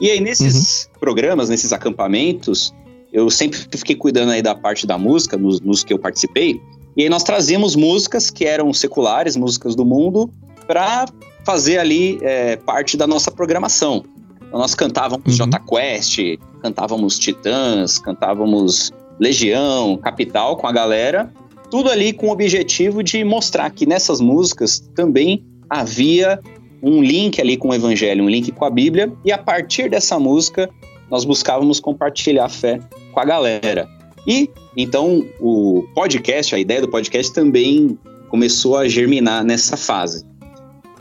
[0.00, 2.72] E aí, nesses programas, nesses acampamentos,
[3.12, 6.60] eu sempre fiquei cuidando aí da parte da música, nos, nos que eu participei,
[6.96, 10.30] e aí nós trazíamos músicas que eram seculares, músicas do mundo,
[10.66, 11.06] para
[11.48, 14.04] fazer ali é, parte da nossa programação.
[14.46, 15.32] Então, nós cantávamos Uhum.
[15.32, 16.18] Jota Quest,
[16.60, 21.32] cantávamos Titãs, cantávamos Legião, Capital com a galera,
[21.70, 26.38] tudo ali com o objetivo de mostrar que nessas músicas também havia
[26.82, 30.18] um link ali com o evangelho, um link com a Bíblia, e a partir dessa
[30.18, 30.68] música
[31.10, 32.78] nós buscávamos compartilhar a fé
[33.10, 33.88] com a galera.
[34.26, 40.27] E então o podcast, a ideia do podcast também começou a germinar nessa fase.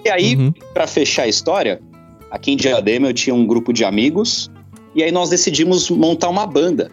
[0.08, 0.54] E aí, Uhum.
[0.74, 1.82] para fechar a história,
[2.32, 4.50] aqui em Diadema eu tinha um grupo de amigos
[4.96, 6.90] e aí nós decidimos montar uma banda.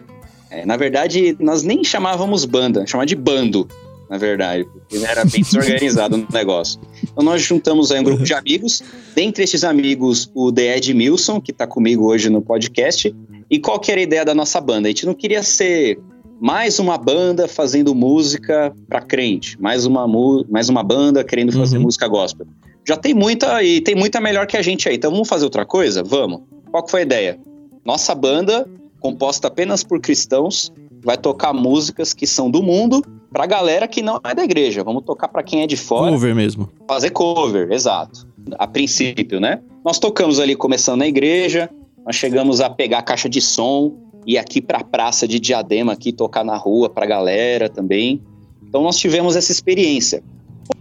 [0.51, 3.67] É, na verdade, nós nem chamávamos banda, chamava de bando,
[4.09, 6.79] na verdade, porque era bem desorganizado o negócio.
[7.03, 8.83] Então nós juntamos aí um grupo de amigos,
[9.15, 13.15] dentre esses amigos o The Edmilson, que está comigo hoje no podcast.
[13.49, 14.87] E qual que era a ideia da nossa banda?
[14.87, 15.99] A gente não queria ser
[16.41, 20.05] mais uma banda fazendo música para crente, mais uma,
[20.49, 21.83] mais uma banda querendo fazer Uhum.
[21.83, 22.45] música gospel.
[22.87, 24.95] Já tem muita e tem muita melhor que a gente aí.
[24.95, 26.03] Então vamos fazer outra coisa?
[26.03, 26.41] Vamos.
[26.71, 27.39] Qual foi a ideia?
[27.83, 28.67] Nossa banda,
[28.99, 30.71] composta apenas por cristãos,
[31.03, 34.83] vai tocar músicas que são do mundo pra galera que não é da igreja.
[34.83, 36.69] Vamos tocar pra quem é de fora, Cover mesmo.
[36.87, 38.27] fazer cover, exato.
[38.59, 39.61] A princípio, né?
[39.83, 41.69] Nós tocamos ali começando na igreja,
[42.05, 43.93] nós chegamos a pegar a caixa de som
[44.27, 48.21] e aqui pra praça de Diadema aqui tocar na rua pra galera também.
[48.67, 50.23] Então nós tivemos essa experiência.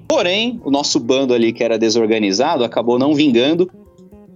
[0.08, 3.70] Porém, o nosso bando ali que era desorganizado acabou não vingando.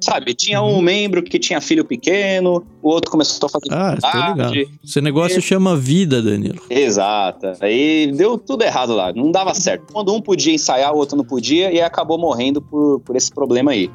[0.00, 4.58] Sabe, tinha um membro que tinha filho pequeno, o outro começou a fazer Ah, faculdade.
[4.60, 4.78] ligado.
[4.84, 6.62] Esse negócio chama vida, Danilo.
[6.70, 7.48] Exato.
[7.60, 9.92] Aí deu tudo errado lá, não dava certo.
[9.92, 13.72] Quando um podia ensaiar, o outro não podia, e acabou morrendo por, por esse problema
[13.72, 13.90] aí.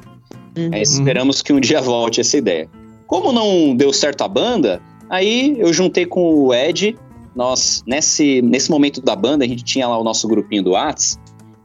[0.56, 0.70] Uhum.
[0.74, 2.68] Aí esperamos que um dia volte essa ideia.
[3.06, 6.96] Como não deu certo a banda, aí eu juntei com o Ed.
[7.34, 11.18] Nós, nesse, nesse momento da banda, a gente tinha lá o nosso grupinho do Whats.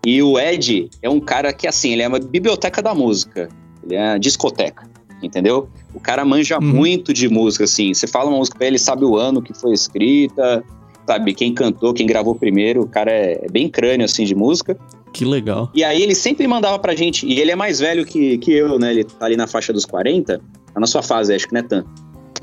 [0.06, 3.50] E o Ed é um cara que, assim, ele é uma biblioteca da música.
[3.84, 4.88] Ele é uma discoteca,
[5.22, 5.70] entendeu?
[5.94, 6.66] O cara manja Uhum.
[6.68, 7.94] muito de música, assim.
[7.94, 10.64] Você fala uma música pra ele, ele sabe o ano que foi escrita,
[11.06, 12.82] sabe quem cantou, quem gravou primeiro.
[12.82, 14.78] O cara é, é bem crânio, assim, de música.
[15.12, 15.70] Que legal.
[15.74, 18.78] E aí ele sempre mandava pra gente, e ele é mais velho que, que eu,
[18.78, 18.92] né?
[18.92, 20.40] Ele tá ali na faixa dos 40,
[20.74, 21.90] tá na sua fase, acho que não é tanto.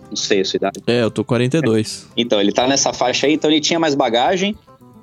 [0.09, 0.81] Não sei a sua idade.
[0.87, 2.09] É, eu tô 42.
[2.17, 4.57] Então, ele tá nessa faixa aí, então ele tinha mais bagagem.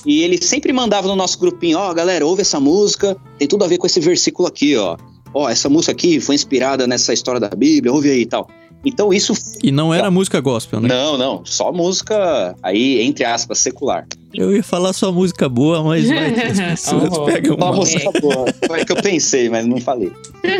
[0.06, 3.68] E ele sempre mandava no nosso grupinho, ó, galera, ouve essa música, tem tudo a
[3.68, 4.98] ver com esse versículo aqui, ó.
[5.34, 8.48] Ó, essa música aqui foi inspirada nessa história da Bíblia, ouve aí e tal.
[8.86, 9.34] Então isso.
[9.63, 10.89] E não era música gospel, né?
[10.89, 14.06] Não, não, só música aí, entre aspas, secular.
[14.34, 17.26] Eu ia falar só música boa, mas vai que as pessoas Oh.
[17.26, 17.74] pegam mal.
[17.76, 18.46] música boa.
[18.67, 20.12] Foi que eu pensei, mas não falei.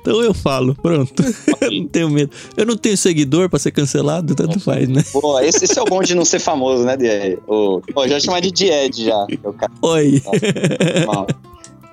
[0.00, 1.22] Então eu falo, pronto.
[1.60, 2.30] Eu não tenho medo.
[2.56, 5.02] Eu não tenho seguidor pra ser cancelado, tanto faz, né?
[5.12, 7.38] Pô, esse, esse é o bom de não ser famoso, né, Died?
[7.46, 9.26] Ô, ô, já chamar de Died já.
[9.58, 10.22] Cara Oi.
[11.06, 11.26] mal.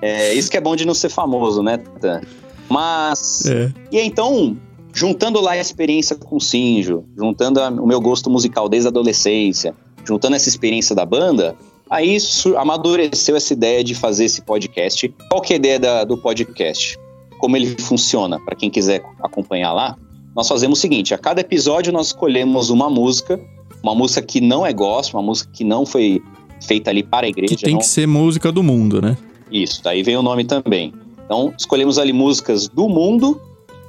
[0.02, 2.20] É, isso que é bom de não ser famoso, né, Tan?
[2.68, 3.44] Mas.
[3.46, 3.72] É.
[3.90, 4.56] E então,
[4.92, 8.90] juntando lá a experiência com o Sinjo, juntando a- o meu gosto musical desde a
[8.90, 11.56] adolescência, juntando essa experiência da banda,
[11.88, 12.16] aí
[12.56, 15.08] amadureceu essa ideia de fazer esse podcast.
[15.28, 16.98] Qual que é a ideia da, do podcast?
[17.38, 19.96] Como ele funciona, para quem quiser acompanhar lá,
[20.34, 23.38] nós fazemos o seguinte: a cada episódio nós escolhemos uma música,
[23.82, 26.22] uma música que não é gospel, uma música que não foi
[26.60, 27.54] feita ali para a igreja.
[27.54, 27.80] Que tem não...
[27.80, 29.16] que ser música do mundo, né?
[29.50, 30.94] Isso, daí vem o nome também.
[31.24, 33.40] Então, escolhemos ali músicas do mundo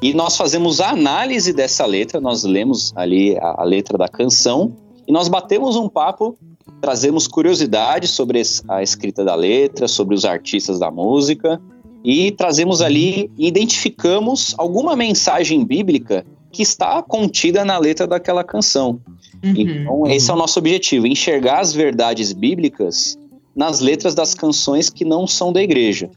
[0.01, 4.75] e nós fazemos a análise dessa letra, nós lemos ali a, a letra da canção
[5.07, 6.37] e nós batemos um papo,
[6.81, 11.61] trazemos curiosidades sobre a escrita da letra, sobre os artistas da música
[12.03, 18.99] e trazemos ali, identificamos alguma mensagem bíblica que está contida na letra daquela canção.
[19.43, 23.17] Uhum, então, esse é o nosso objetivo: enxergar as verdades bíblicas
[23.55, 26.09] nas letras das canções que não são da igreja.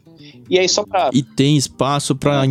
[0.51, 1.11] E aí, só para.
[1.13, 2.43] E tem espaço para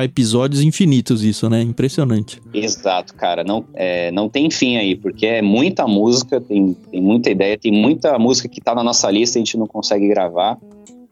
[0.00, 1.60] episódios infinitos, isso, né?
[1.62, 2.40] Impressionante.
[2.54, 3.44] Exato, cara.
[3.44, 7.72] Não, é, não tem fim aí, porque é muita música, tem, tem muita ideia, tem
[7.72, 10.58] muita música que tá na nossa lista e a gente não consegue gravar.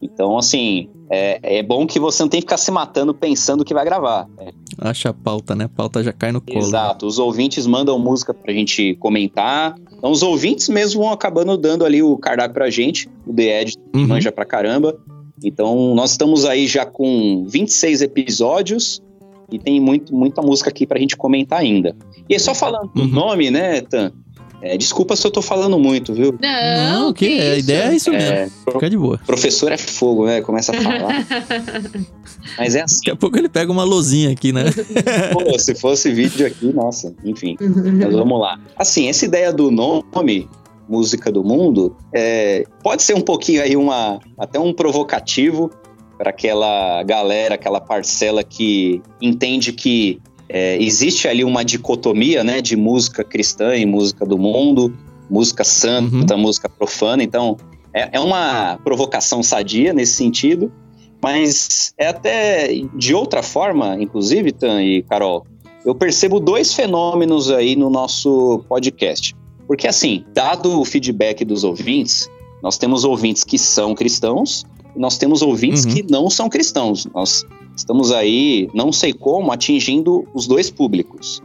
[0.03, 3.75] Então, assim, é, é bom que você não tem que ficar se matando pensando que
[3.75, 4.27] vai gravar.
[4.39, 4.51] É.
[4.79, 5.65] Acha a pauta, né?
[5.65, 6.59] A pauta já cai no colo.
[6.59, 7.07] Exato.
[7.07, 9.75] Os ouvintes mandam música pra gente comentar.
[9.93, 13.11] Então, os ouvintes mesmo vão acabando dando ali o cardápio pra gente.
[13.27, 14.07] O The Ed uhum.
[14.07, 14.99] manja pra caramba.
[15.43, 19.03] Então, nós estamos aí já com 26 episódios
[19.51, 21.95] e tem muito, muita música aqui pra gente comentar ainda.
[22.29, 23.07] E só falando uhum.
[23.07, 24.13] do nome, né, Tan?
[24.63, 26.39] É, desculpa se eu tô falando muito, viu?
[26.41, 28.31] Não, Não que, que a ideia é isso mesmo.
[28.31, 29.19] É, Fica de boa.
[29.27, 30.43] Professor é fogo, né?
[30.43, 31.27] Começa a falar.
[32.59, 32.97] Mas é assim.
[32.97, 34.65] Daqui a pouco ele pega uma lozinha aqui, né?
[35.33, 37.57] Pô, se fosse vídeo aqui, nossa, enfim.
[37.59, 38.61] Mas vamos lá.
[38.77, 40.47] Assim, essa ideia do nome,
[40.91, 45.71] música do mundo, é, pode ser um pouquinho aí uma, até um provocativo
[46.19, 52.77] para aquela galera, aquela parcela que entende que é, existe ali uma dicotomia né, de
[52.77, 54.93] música cristã e música do mundo,
[55.31, 56.41] música santa, uhum.
[56.41, 57.23] música profana.
[57.23, 57.57] Então,
[57.95, 60.73] é, é, uma provocação sadia nesse sentido,
[61.23, 65.47] mas é até de outra forma, inclusive, Tan e Carol,
[65.85, 69.35] eu percebo dois fenômenos aí no nosso podcast.
[69.71, 72.29] Porque, assim, dado o feedback dos ouvintes,
[72.61, 75.95] nós temos ouvintes que são cristãos nós temos ouvintes uhum.
[75.95, 77.07] que não são cristãos.
[77.15, 77.45] Nós
[77.77, 81.43] estamos aí, não sei como, atingindo os dois públicos.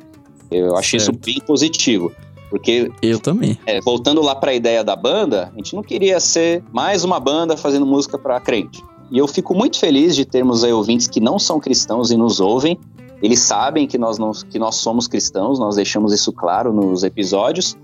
[0.51, 2.11] Eu acho isso bem positivo.
[2.49, 2.91] Porque.
[3.01, 3.57] Eu também.
[3.65, 7.19] É, voltando lá para a ideia da banda, a gente não queria ser mais uma
[7.19, 8.83] banda fazendo música para crente.
[9.11, 12.39] E eu fico muito feliz de termos aí ouvintes que não são cristãos e nos
[12.39, 12.77] ouvem.
[13.21, 17.77] Eles sabem que nós, não, que nós somos cristãos, nós deixamos isso claro nos episódios.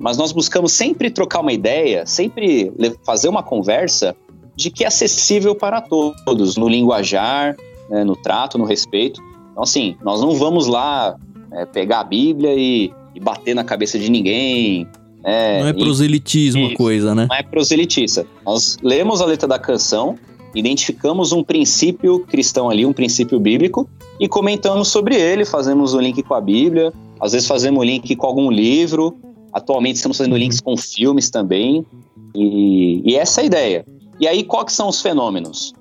[0.00, 2.72] Mas, nós buscamos sempre trocar uma ideia, sempre
[3.04, 4.14] fazer uma conversa
[4.54, 7.56] de que é acessível para todos, no linguajar,
[7.90, 9.20] né, no trato, no respeito.
[9.50, 11.16] Então, assim, nós não vamos lá
[11.52, 14.86] é, pegar a Bíblia e, e, bater na cabeça de ninguém.
[15.24, 17.26] É, não é proselitismo a coisa, né?
[17.28, 18.24] Não é proselitista.
[18.46, 20.16] Nós lemos a letra da canção,
[20.54, 23.88] identificamos um princípio cristão ali, um princípio bíblico,
[24.20, 27.82] e comentamos sobre ele, fazemos o um link com a Bíblia, às vezes fazemos o
[27.82, 29.16] um link com algum livro,
[29.54, 31.86] atualmente estamos fazendo links com filmes também,
[32.34, 33.86] e, e essa é a ideia.
[34.20, 35.72] E aí, quais são os fenômenos?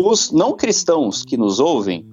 [0.00, 2.04] os não cristãos que nos ouvem,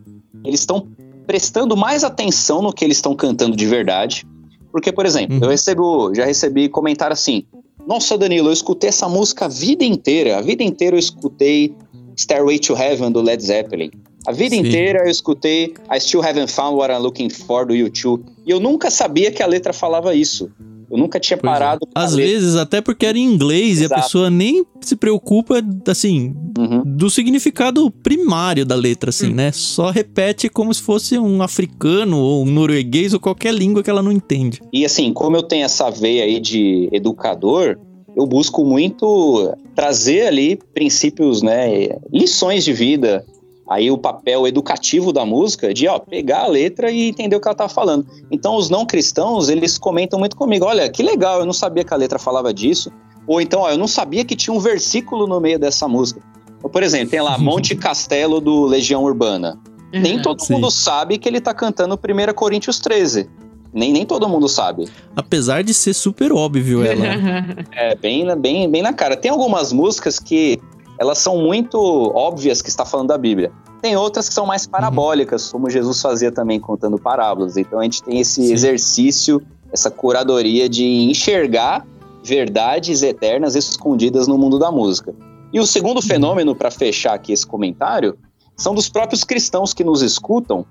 [0.43, 0.87] eles estão
[1.25, 4.25] prestando mais atenção no que eles estão cantando de verdade.
[4.71, 5.43] Porque, por exemplo, uhum.
[5.43, 7.43] eu recebo, já recebi comentário assim:
[7.87, 10.37] Nossa, Danilo, eu escutei essa música a vida inteira.
[10.37, 11.73] A vida inteira eu escutei
[12.15, 13.91] Stairway to Heaven do Led Zeppelin.
[14.29, 14.61] A vida Sim.
[14.61, 18.25] inteira eu escutei I Still Haven't Found What I'm Looking For do YouTube.
[18.45, 20.51] E eu nunca sabia que a letra falava isso.
[20.87, 21.53] Eu nunca tinha pois é.
[21.53, 21.87] parado.
[21.87, 21.89] É.
[21.95, 23.91] Às vezes, até porque era em inglês Exato.
[23.91, 26.83] e a pessoa nem se preocupa, assim, uhum.
[26.85, 29.35] do significado primário da letra, assim, uhum.
[29.35, 29.51] né?
[29.51, 34.03] Só repete como se fosse um africano ou um norueguês ou qualquer língua que ela
[34.03, 34.61] não entende.
[34.71, 37.79] E assim, como eu tenho essa veia aí de educador,
[38.15, 43.25] eu busco muito trazer ali princípios, né, lições de vida,
[43.69, 47.47] aí o papel educativo da música de ó, pegar a letra e entender o que
[47.47, 48.05] ela tá falando.
[48.31, 51.93] Então os não cristãos, eles comentam muito comigo, olha, que legal, eu não sabia que
[51.93, 52.91] a letra falava disso.
[53.27, 56.19] Ou então, ó, eu não sabia que tinha um versículo no meio dessa música.
[56.61, 59.59] Por exemplo, tem lá Monte Castelo do Legião Urbana.
[59.93, 60.53] Uhum, nem todo sim.
[60.53, 63.29] mundo sabe que ele tá cantando 1 Coríntios 13.
[63.71, 64.89] Nem, nem todo mundo sabe.
[65.15, 67.05] Apesar de ser super óbvio ela.
[67.71, 69.15] é, bem, bem, bem na cara.
[69.15, 70.59] Tem algumas músicas que
[70.99, 71.79] elas são muito
[72.13, 73.53] óbvias que está falando da Bíblia.
[73.81, 74.71] Tem outras que são mais uhum.
[74.71, 77.55] parabólicas, como Jesus fazia também contando parábolas.
[77.55, 78.51] Então a gente tem esse Sim.
[78.51, 81.87] exercício, essa curadoria de enxergar
[82.21, 85.15] verdades eternas escondidas no mundo da música.
[85.53, 86.03] E o segundo uhum.
[86.03, 88.17] fenômeno, para fechar aqui esse comentário,
[88.57, 90.65] são dos próprios cristãos que nos escutam.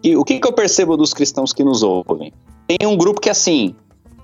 [0.00, 2.32] E o que, que eu percebo dos cristãos que nos ouvem?
[2.68, 3.74] Tem um grupo que, assim,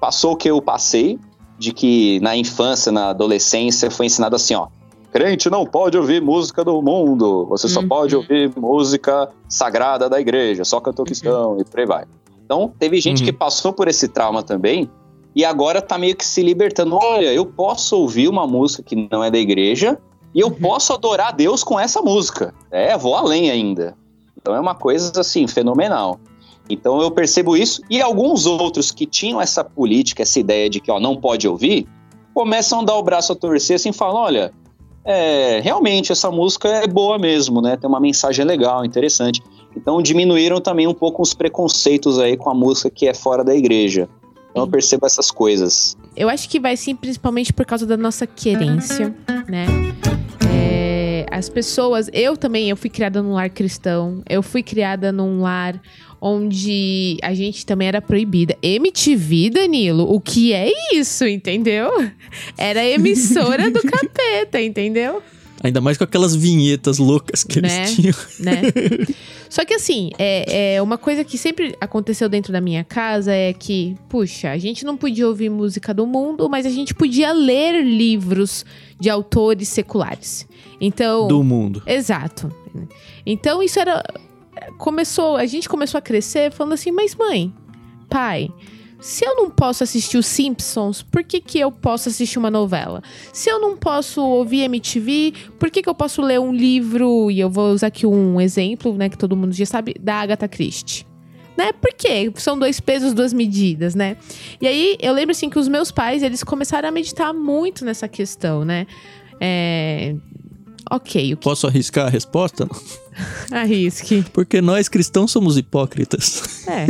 [0.00, 1.18] passou o que eu passei,
[1.58, 4.68] de que na infância, na adolescência, foi ensinado assim, ó.
[5.12, 7.46] Crente não pode ouvir música do mundo.
[7.46, 7.88] Você só Uhum.
[7.88, 12.04] pode ouvir música sagrada da igreja, só cantor cristão e por aí vai.
[12.44, 13.26] Então, teve gente Uhum.
[13.26, 14.90] que passou por esse trauma também
[15.34, 16.96] e agora tá meio que se libertando.
[16.96, 19.98] Olha, eu posso ouvir uma música que não é da igreja
[20.34, 20.54] e eu Uhum.
[20.54, 22.54] posso adorar Deus com essa música.
[22.70, 23.96] É, vou além ainda.
[24.40, 26.20] Então é uma coisa assim fenomenal.
[26.70, 30.90] Então eu percebo isso e alguns outros que tinham essa política, essa ideia de que
[30.90, 31.88] ó, não pode ouvir,
[32.34, 34.52] começam a dar o braço a torcer assim, falam, olha,
[35.04, 37.76] é, realmente essa música é boa mesmo, né?
[37.76, 39.42] Tem uma mensagem legal, interessante.
[39.76, 43.54] Então diminuíram também um pouco os preconceitos aí com a música que é fora da
[43.54, 44.08] igreja.
[44.50, 45.96] Então eu percebo essas coisas.
[46.16, 49.14] Eu acho que vai sim, principalmente por causa da nossa querência,
[49.48, 49.66] né?
[50.52, 55.42] É, as pessoas, eu também, eu fui criada num lar cristão, eu fui criada num
[55.42, 55.80] lar
[56.20, 58.56] onde a gente também era proibida.
[58.62, 61.90] MTV, Danilo, o que é isso, entendeu?
[62.56, 65.22] Era emissora do capeta, entendeu?
[65.62, 67.78] Ainda mais com aquelas vinhetas loucas que Né?
[67.78, 68.14] eles tinham.
[68.38, 68.62] né?
[69.50, 73.52] Só que assim, é, é uma coisa que sempre aconteceu dentro da minha casa é
[73.52, 77.82] que, puxa, a gente não podia ouvir música do mundo, mas a gente podia ler
[77.82, 78.64] livros
[79.00, 80.46] de autores seculares.
[80.80, 81.82] Então, Do mundo.
[81.86, 82.52] exato.
[83.26, 84.04] Então isso era
[84.76, 87.52] começou, a gente começou a crescer falando assim, mas mãe,
[88.08, 88.50] pai,
[89.00, 93.02] se eu não posso assistir os Simpsons, por que, que eu posso assistir uma novela?
[93.32, 97.38] Se eu não posso ouvir MTV, por que, que eu posso ler um livro, e
[97.38, 101.06] eu vou usar aqui um exemplo, né, que todo mundo já sabe, da Agatha Christie?
[101.56, 101.72] Né?
[101.72, 102.30] Por quê?
[102.36, 104.16] São dois pesos, duas medidas, né?
[104.60, 108.06] E aí, eu lembro, assim, que os meus pais, eles começaram a meditar muito nessa
[108.06, 108.86] questão, né?
[109.40, 110.14] É...
[110.90, 111.44] Ok, o que...
[111.44, 112.68] Posso arriscar a resposta?
[113.50, 114.24] Arrisque.
[114.32, 116.66] Porque nós cristãos somos hipócritas.
[116.66, 116.86] É.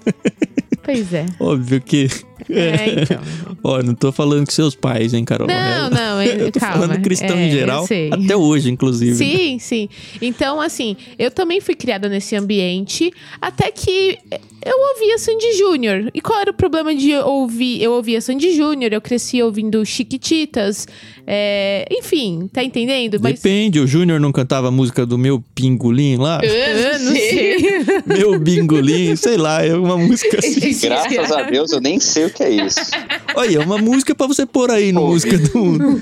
[0.82, 1.26] pois é.
[1.38, 2.08] Óbvio que.
[2.48, 3.20] É, então.
[3.62, 5.46] Ó, não tô falando que seus pais, hein, Carol?
[5.46, 6.86] Não, não, eu, Eu tô calma.
[6.86, 7.84] falando cristão É, em geral.
[8.10, 9.14] Até hoje, inclusive.
[9.14, 9.88] Sim, sim.
[10.22, 13.12] Então, assim, eu também fui criada nesse ambiente,
[13.42, 14.18] até que
[14.64, 16.10] eu ouvia Sandy Júnior.
[16.14, 17.82] E qual era o problema de ouvir?
[17.82, 20.88] Eu ouvia Sandy Júnior, eu cresci ouvindo Chiquititas,
[21.26, 23.18] é, enfim, tá entendendo?
[23.20, 26.40] Mas Depende, o Júnior não cantava a música do meu pingolim lá?
[26.42, 27.58] eu não sei.
[28.06, 30.69] meu bingolim, sei lá, é uma música assim.
[30.74, 32.80] Graças a Deus eu nem sei o que é isso.
[33.34, 36.00] Olha, é uma música pra você pôr aí no música do mundo.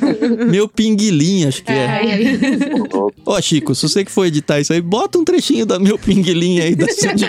[0.50, 2.00] Meu pinguilim, acho que é.
[3.24, 6.60] Ó, Chico, se você que for editar isso aí, bota um trechinho da meu pinguilim
[6.60, 7.26] aí da Sandy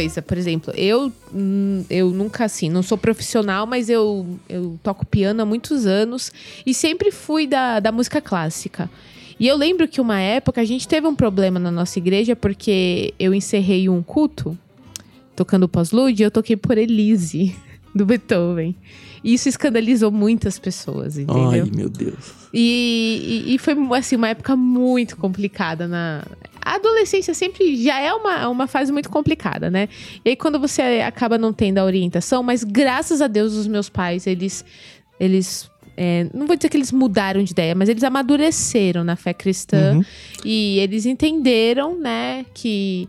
[0.00, 5.04] coisa, por exemplo, eu, hum, eu nunca assim, não sou profissional, mas eu, eu toco
[5.04, 6.32] piano há muitos anos
[6.64, 8.90] e sempre fui da, da música clássica.
[9.38, 13.12] E eu lembro que uma época a gente teve um problema na nossa igreja porque
[13.18, 14.56] eu encerrei um culto
[15.36, 17.54] tocando pós-lude e eu toquei por Elise,
[17.94, 18.74] do Beethoven.
[19.22, 21.64] E isso escandalizou muitas pessoas, entendeu?
[21.64, 22.32] Ai, meu Deus.
[22.54, 26.24] E, e- e foi, assim, uma época muito complicada na...
[26.70, 29.88] A adolescência sempre já é uma, uma fase muito complicada, né?
[30.24, 33.88] E aí, quando você acaba não tendo a orientação, mas graças a Deus, os meus
[33.88, 34.64] pais, eles...
[35.18, 39.34] eles é, não vou dizer que eles mudaram de ideia, mas eles amadureceram na fé
[39.34, 39.96] cristã.
[39.96, 40.04] Uhum.
[40.44, 43.08] E eles entenderam, né, que...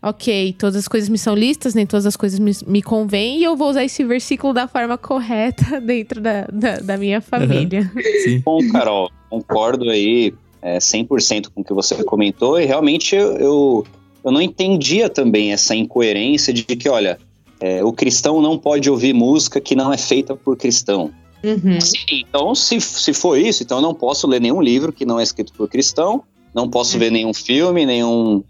[0.00, 3.44] Ok, todas as coisas me são listas, nem todas as coisas me, me convêm, e
[3.44, 7.88] eu vou usar esse versículo da forma correta dentro da, da, da minha família.
[8.24, 8.40] Sim.
[8.40, 13.86] Bom, Carol, concordo aí é, 100% com o que você comentou e realmente eu, eu,
[14.24, 17.18] eu não entendia também essa incoerência de que, olha,
[17.60, 21.10] é, o cristão não pode ouvir música que não é feita por cristão.
[21.44, 21.80] Uhum.
[21.80, 21.98] Sim,
[22.28, 25.22] então se, se for isso, então eu não posso ler nenhum livro que não é
[25.24, 26.22] escrito por cristão,
[26.54, 28.44] não posso ver nenhum filme, nenhum...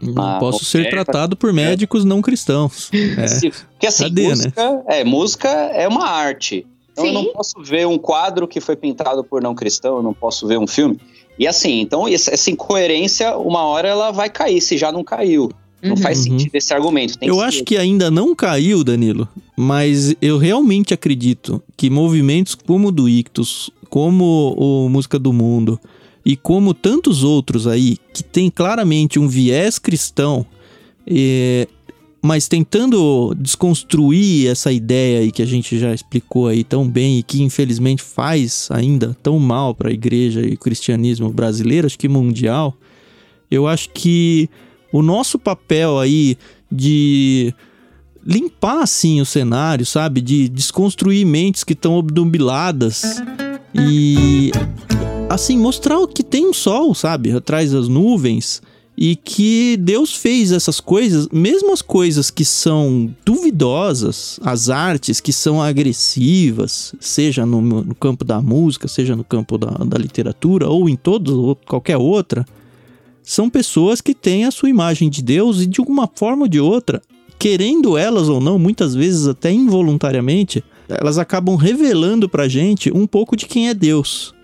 [0.00, 2.90] Não Ah, posso ser tratado por médicos não cristãos.
[3.18, 3.26] É.
[3.26, 4.28] Se- porque assim, Cadê, né?
[4.34, 6.66] música, é, música é uma arte.
[6.92, 10.14] Então eu não posso ver um quadro que foi pintado por não cristão, eu não
[10.14, 10.98] posso ver um filme.
[11.38, 15.50] E assim, então essa incoerência, uma hora ela vai cair, se já não caiu.
[15.82, 15.96] Não Uhum.
[15.98, 16.24] faz Uhum.
[16.38, 17.18] sentido esse argumento.
[17.18, 22.54] Tem Eu ser- acho que ainda não caiu, Danilo, mas eu realmente acredito que movimentos
[22.54, 25.78] como o do Ictus, como o Música do Mundo
[26.24, 30.46] e como tantos outros aí que tem claramente um viés cristão,
[31.06, 31.68] é,
[32.26, 37.22] mas tentando desconstruir essa ideia aí que a gente já explicou aí tão bem e
[37.22, 42.08] que infelizmente faz ainda tão mal para a igreja e o cristianismo brasileiro, acho que
[42.08, 42.76] mundial,
[43.48, 44.50] eu acho que
[44.92, 46.36] o nosso papel aí
[46.70, 47.54] de
[48.26, 50.20] limpar assim o cenário, sabe?
[50.20, 53.22] De desconstruir mentes que estão obnubiladas
[53.72, 54.50] e
[55.30, 57.30] assim mostrar que tem um sol, sabe?
[57.30, 58.60] Atrás das nuvens
[58.96, 65.32] e que Deus fez essas coisas, mesmo as coisas que são duvidosas, as artes que
[65.32, 70.88] são agressivas, seja no, no campo da música, seja no campo da, da literatura ou
[70.88, 72.46] em todo qualquer outra,
[73.22, 76.60] são pessoas que têm a sua imagem de Deus e de alguma forma ou de
[76.60, 77.02] outra,
[77.38, 83.36] querendo elas ou não, muitas vezes até involuntariamente, elas acabam revelando pra gente um pouco
[83.36, 84.35] de quem é Deus.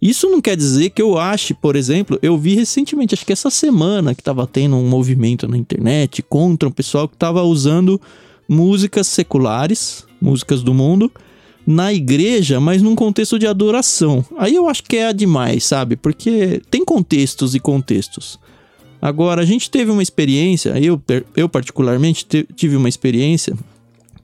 [0.00, 3.50] Isso não quer dizer que eu ache, por exemplo, eu vi recentemente, acho que essa
[3.50, 8.00] semana, que estava tendo um movimento na internet contra um pessoal que estava usando
[8.48, 11.10] músicas seculares, músicas do mundo,
[11.66, 14.24] na igreja, mas num contexto de adoração.
[14.38, 15.96] Aí eu acho que é demais, sabe?
[15.96, 18.38] Porque tem contextos e contextos.
[19.02, 21.00] Agora, a gente teve uma experiência, eu,
[21.36, 22.24] eu particularmente
[22.56, 23.54] tive uma experiência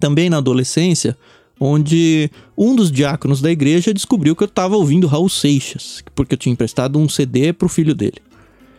[0.01, 1.17] também na adolescência,
[1.59, 6.39] onde um dos diáconos da igreja descobriu que eu estava ouvindo Raul Seixas, porque eu
[6.39, 8.19] tinha emprestado um CD pro filho dele.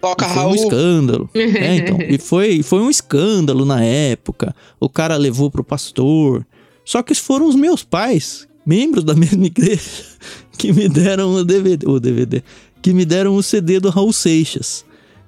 [0.02, 0.52] Toca foi Raul.
[0.52, 1.30] um escândalo.
[1.34, 1.98] é, então.
[2.02, 4.56] E foi, foi um escândalo na época.
[4.80, 6.46] O cara levou pro pastor.
[6.84, 10.04] Só que foram os meus pais, membros da mesma igreja,
[10.58, 12.44] que me deram o DVD, o DVD,
[12.82, 14.86] que me deram o CD do Raul Seixas.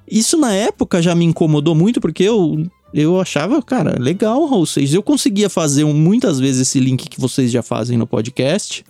[0.10, 4.94] Isso na época já me incomodou muito porque eu eu achava, cara, legal Raul Seixas.
[4.94, 8.86] Eu conseguia fazer muitas vezes esse link que vocês já fazem no podcast.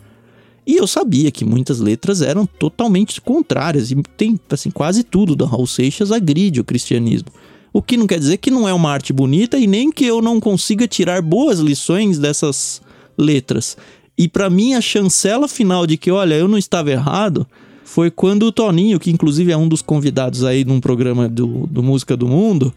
[0.66, 3.90] E eu sabia que muitas letras eram totalmente contrárias.
[3.90, 7.30] E tem, assim, quase tudo da Raul Seixas agride o cristianismo.
[7.74, 10.22] O que não quer dizer que não é uma arte bonita e nem que eu
[10.22, 12.82] não consiga tirar boas lições dessas
[13.18, 13.78] letras.
[14.18, 17.46] E pra mim a chancela final de que, olha, eu não estava errado,
[17.84, 21.82] foi quando o Toninho, que inclusive é um dos convidados aí num programa do, do
[21.84, 22.74] Música do Mundo,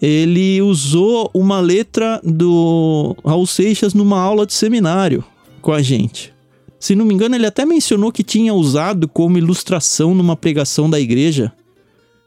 [0.00, 5.24] ele usou uma letra do Raul Seixas numa aula de seminário
[5.62, 6.34] com a gente.
[6.78, 11.00] Se não me engano, ele até mencionou que tinha usado como ilustração numa pregação da
[11.00, 11.52] igreja.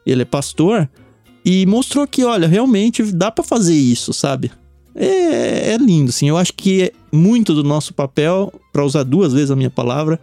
[0.06, 0.90] Ele é pastor
[1.46, 4.52] e mostrou que, olha, realmente dá pra fazer isso, sabe?
[4.96, 6.28] É, é lindo, assim.
[6.28, 10.20] Eu acho que é muito do nosso papel, pra usar duas vezes a minha palavra,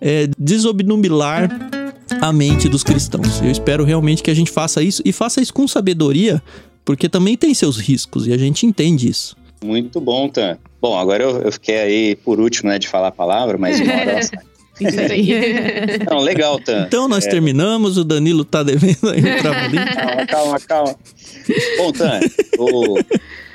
[0.00, 1.48] é desobnubilar
[2.20, 3.40] a mente dos cristãos.
[3.42, 6.42] Eu espero realmente que a gente faça isso e faça isso com sabedoria,
[6.88, 9.36] porque também tem seus riscos e a gente entende isso.
[9.62, 10.56] Muito bom, Tan.
[10.80, 13.92] Bom, agora eu, eu fiquei aí por último, né, de falar a palavra, mas uma
[13.92, 14.20] hora.
[14.80, 15.28] Isso aí.
[16.08, 16.86] Não, legal, Tan.
[16.86, 19.84] Então nós terminamos, o Danilo tá devendo aí um trabalhinho.
[19.96, 20.96] Calma, calma, calma.
[21.76, 22.20] Bom, Tan,
[22.56, 22.96] eu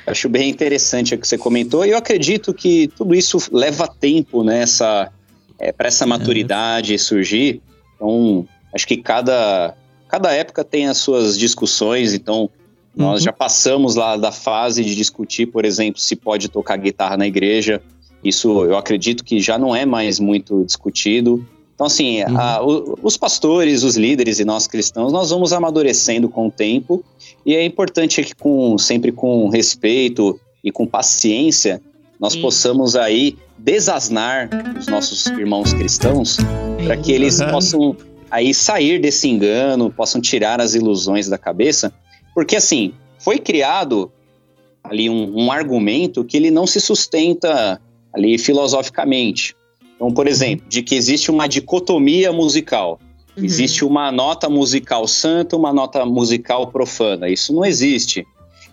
[0.06, 1.84] acho bem interessante o que você comentou.
[1.84, 4.62] E eu acredito que tudo isso leva tempo, né?
[4.62, 5.10] Essa,
[5.58, 7.60] é, para essa maturidade surgir.
[7.96, 9.74] Então, acho que cada,
[10.06, 12.14] cada época tem as suas discussões.
[12.14, 12.48] Então,
[12.96, 13.24] nós Uhum.
[13.26, 17.80] já passamos lá da fase de discutir, por exemplo, se pode tocar guitarra na igreja.
[18.22, 21.44] Isso eu acredito que já não é mais muito discutido.
[21.74, 22.38] Então, assim, Uhum.
[22.38, 27.04] a- o- os pastores, os líderes e nós cristãos, nós vamos amadurecendo com o tempo.
[27.44, 31.82] E é importante que, com, sempre com respeito e com paciência,
[32.20, 32.40] nós Sim.
[32.42, 36.36] possamos aí desasnar os nossos irmãos cristãos
[36.84, 37.50] para que eles Uhum.
[37.50, 37.96] possam
[38.30, 41.92] aí sair desse engano, possam tirar as ilusões da cabeça,
[42.34, 44.10] porque assim foi criado
[44.82, 47.80] ali um, um argumento que ele não se sustenta
[48.12, 49.56] ali filosoficamente.
[49.96, 52.98] Então, por exemplo, de que existe uma dicotomia musical,
[53.36, 53.44] Uhum.
[53.44, 57.28] existe uma nota musical santa, uma nota musical profana.
[57.28, 58.26] Isso não existe.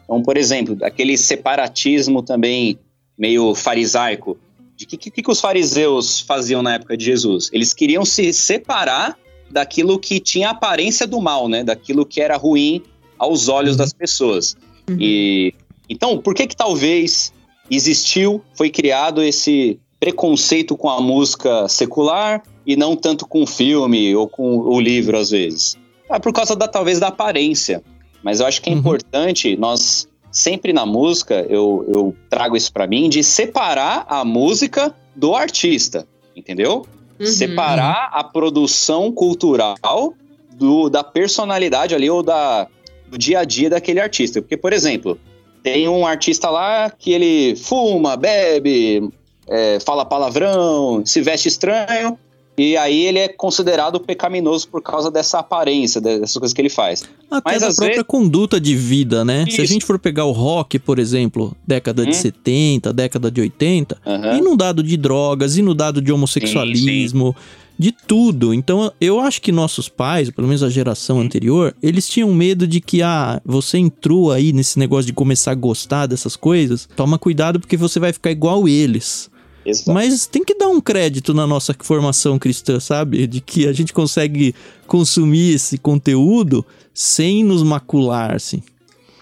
[0.03, 2.77] Então, por exemplo, aquele separatismo também
[3.17, 4.37] meio farisaico.
[4.75, 7.49] De que, que, que os fariseus faziam na época de Jesus?
[7.51, 9.17] Eles queriam se separar
[9.49, 11.63] daquilo que tinha aparência do mal, né?
[11.63, 12.83] Daquilo que era ruim
[13.21, 14.57] aos olhos das pessoas.
[14.89, 14.97] Uhum.
[14.99, 15.53] E
[15.87, 17.31] então, por que que talvez
[17.69, 24.15] existiu, foi criado esse preconceito com a música secular e não tanto com o filme
[24.15, 25.77] ou com o livro às vezes?
[26.09, 27.83] É por causa da talvez da aparência.
[28.23, 28.79] Mas eu acho que é Uhum.
[28.79, 34.95] importante nós sempre na música eu, eu trago isso pra mim de separar a música
[35.15, 36.85] do artista, entendeu?
[37.19, 37.25] Uhum.
[37.27, 40.13] Separar a produção cultural
[40.53, 42.67] do, da personalidade ali ou da,
[43.11, 44.41] do dia a dia daquele artista.
[44.41, 45.19] Porque, por exemplo,
[45.61, 49.09] tem um artista lá que ele fuma, bebe,
[49.47, 52.17] é, fala palavrão, se veste estranho,
[52.57, 57.01] E aí ele é considerado pecaminoso por causa dessa aparência, dessas coisas que ele faz.
[57.31, 59.45] Até Mas da própria vezes- conduta de vida, né?
[59.49, 59.73] Se a Isso.
[59.73, 62.13] gente for pegar o rock, por exemplo, década de Hum.
[62.13, 64.37] 70, década de 80, Aham.
[64.37, 67.33] inundado de drogas, inundado de homossexualismo,
[67.81, 68.53] de tudo.
[68.53, 72.79] Então, eu acho que nossos pais, pelo menos a geração anterior, eles tinham medo de
[72.79, 77.59] que, ah, você entrou aí nesse negócio de começar a gostar dessas coisas, toma cuidado
[77.59, 79.31] porque você vai ficar igual eles.
[79.65, 79.91] Exato.
[79.93, 83.25] Mas tem que dar um crédito na nossa formação cristã, sabe?
[83.25, 84.53] De que a gente consegue
[84.85, 86.63] consumir esse conteúdo
[86.93, 88.61] sem nos macular, assim.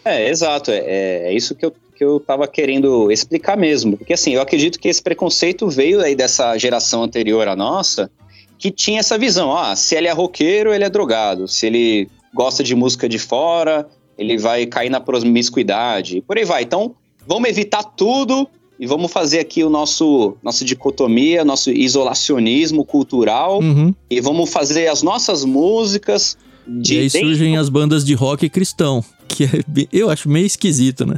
[0.03, 0.69] É, exato.
[0.69, 3.95] É, é isso que eu, que eu tava querendo explicar mesmo.
[3.95, 8.11] Porque assim, eu acredito que esse preconceito veio aí dessa geração anterior à nossa,
[8.59, 9.55] que tinha essa visão.
[9.55, 11.47] Ah, se ele é roqueiro, ele é drogado.
[11.47, 13.87] Se ele gosta de música de fora,
[14.17, 16.21] ele vai cair na promiscuidade.
[16.27, 16.61] Por aí vai.
[16.63, 16.93] Então,
[17.25, 18.47] vamos evitar tudo
[18.79, 23.93] e vamos fazer aqui o nosso nossa dicotomia, nosso isolacionismo cultural Uhum.
[24.09, 26.37] e vamos fazer as nossas músicas
[26.67, 30.29] de e aí dentro surgem as bandas de rock cristão, que é bem- eu acho
[30.29, 31.15] meio esquisito, né?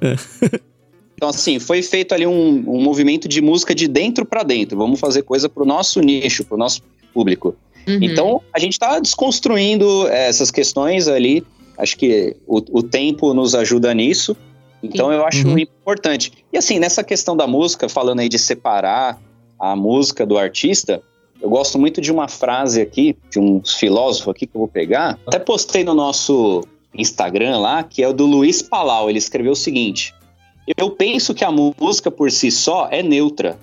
[1.14, 4.76] Então, assim, foi feito ali um, um movimento de música de dentro para dentro.
[4.76, 7.54] Vamos fazer coisa pro nosso nicho, pro nosso público.
[7.86, 7.98] Uhum.
[8.02, 11.44] Então, a gente tá desconstruindo eh, essas questões ali.
[11.78, 14.36] Acho que o, o tempo nos ajuda nisso.
[14.82, 15.58] Então, eu acho Uhum.
[15.58, 16.32] importante.
[16.52, 19.20] E, assim, nessa questão da música, falando aí de separar
[19.58, 21.00] a música do artista,
[21.40, 25.18] eu gosto muito de uma frase aqui, de um filósofo aqui que eu vou pegar.
[25.26, 26.62] Até postei no nosso
[26.94, 29.08] Instagram lá, que é o do Luiz Palau.
[29.08, 30.14] Ele escreveu o seguinte.
[30.76, 33.58] Eu penso que a música por si só é neutra.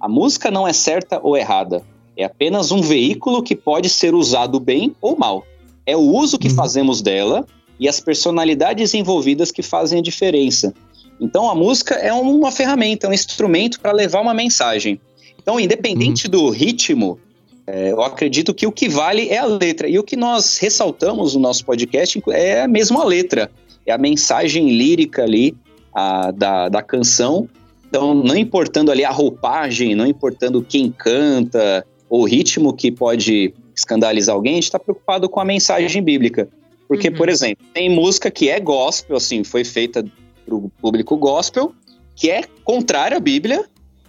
[0.00, 1.82] A música não é certa ou errada.
[2.16, 5.44] É apenas um veículo que pode ser usado bem ou mal.
[5.86, 6.54] É o uso que Uhum.
[6.54, 7.46] fazemos dela
[7.78, 10.74] e as personalidades envolvidas que fazem a diferença.
[11.20, 15.00] Então a música é uma ferramenta, um instrumento para levar uma mensagem.
[15.42, 17.18] Então, independente do ritmo,
[17.66, 19.88] é, eu acredito que o que vale é a letra.
[19.88, 23.50] E o que nós ressaltamos no nosso podcast é mesmo a letra.
[23.86, 25.56] É a mensagem lírica ali
[25.94, 27.48] a- da, da canção.
[27.88, 33.52] Então, não importando ali a roupagem, não importando quem canta, ou o ritmo que pode
[33.74, 36.48] escandalizar alguém, a gente está preocupado com a mensagem bíblica.
[36.86, 37.14] Porque, Uhum.
[37.16, 40.04] por exemplo, tem música que é gospel, assim, foi feita
[40.44, 41.72] para o público gospel,
[42.16, 43.64] que é contrária à Bíblia,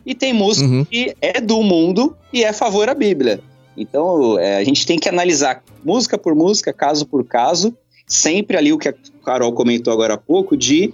[0.06, 0.84] e tem música Uhum.
[0.86, 3.40] que é do mundo e é a favor à Bíblia.
[3.78, 7.76] Então, é, a gente tem que analisar música por música, caso por caso,
[8.08, 10.92] sempre ali o que a Carol comentou agora há pouco, de,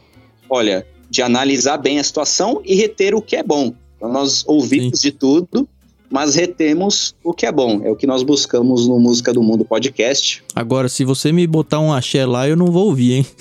[0.50, 3.74] olha, de analisar bem a situação e reter o que é bom.
[3.96, 5.68] Então, nós ouvimos de tudo,
[6.10, 7.82] mas retemos o que é bom.
[7.84, 10.44] É o que nós buscamos no Música do Mundo podcast.
[10.56, 13.26] Agora, se você me botar um axé lá, eu não vou ouvir, hein?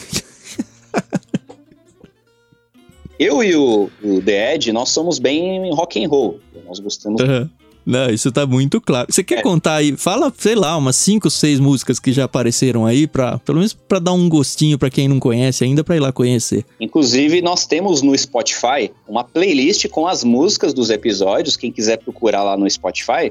[3.18, 6.38] Eu e o, o The Ed, nós somos bem rock and roll.
[6.66, 7.50] Nós gostamos Aham.
[7.86, 9.06] Não, isso tá muito claro.
[9.08, 9.42] Você quer É.
[9.42, 9.96] contar aí?
[9.96, 14.00] Fala, sei lá, umas cinco, seis músicas que já apareceram aí, pra, pelo menos pra
[14.00, 16.64] dar um gostinho pra quem não conhece ainda, pra ir lá conhecer.
[16.80, 21.56] Inclusive, nós temos no Spotify uma playlist com as músicas dos episódios.
[21.56, 23.30] Quem quiser procurar lá no Spotify,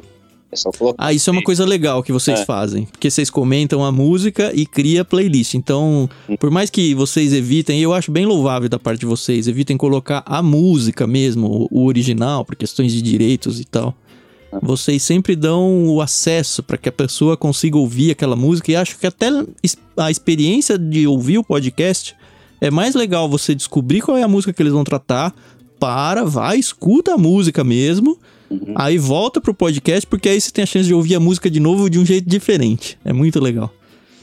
[0.52, 1.04] é só colocar.
[1.06, 2.46] Ah, isso é uma coisa legal que vocês É.
[2.46, 2.86] fazem.
[2.86, 5.56] Porque vocês comentam a música e cria playlist.
[5.56, 9.76] Então, por mais que vocês evitem, eu acho bem louvável da parte de vocês, evitem
[9.76, 13.94] colocar a música mesmo, o original, por questões de direitos e tal.
[14.62, 18.98] Vocês sempre dão o acesso para que a pessoa consiga ouvir aquela música e acho
[18.98, 19.28] que até
[19.98, 22.16] a experiência de ouvir o podcast
[22.62, 25.34] é mais legal você descobrir qual é a música que eles vão tratar,
[25.80, 28.18] para, vai, escuta a música mesmo,
[28.50, 28.74] Uhum.
[28.76, 31.60] Aí volta pro podcast, porque aí você tem a chance de ouvir a música de
[31.60, 32.98] novo de um jeito diferente.
[33.04, 33.72] É muito legal.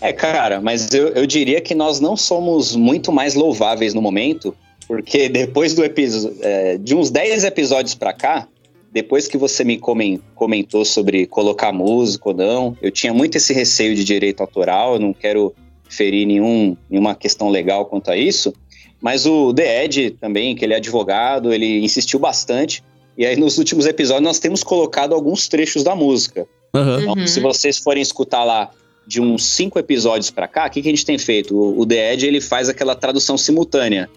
[0.00, 4.54] É, cara, mas eu, eu diria que nós não somos muito mais louváveis no momento,
[4.86, 6.36] porque depois do episódio.
[6.80, 8.48] de uns 10 episódios pra cá,
[8.92, 13.52] depois que você me comen- comentou sobre colocar música ou não, eu tinha muito esse
[13.54, 15.54] receio de direito autoral, eu não quero
[15.88, 18.52] ferir nenhum, nenhuma questão legal quanto a isso.
[19.00, 22.84] Mas o The Ed também, que ele é advogado, ele insistiu bastante.
[23.18, 26.46] E aí, nos últimos episódios, nós temos colocado alguns trechos da música.
[26.74, 27.00] Aham.
[27.00, 27.26] Então, Uhum.
[27.26, 28.70] se vocês forem escutar lá
[29.06, 31.54] de uns cinco episódios pra cá, o que, que a gente tem feito?
[31.56, 34.08] O, o The Ed, ele faz aquela tradução simultânea.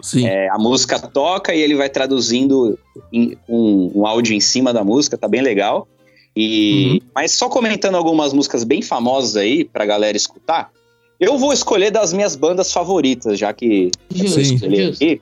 [0.00, 0.26] Sim.
[0.26, 2.78] É, a música toca e ele vai traduzindo
[3.12, 5.88] em- um, um áudio em cima da música, tá bem legal.
[6.36, 6.98] E, Uhum.
[7.14, 10.70] Mas só comentando algumas músicas bem famosas aí pra galera escutar,
[11.18, 15.20] eu vou escolher das minhas bandas favoritas, já que Justo, eu escolhi aqui.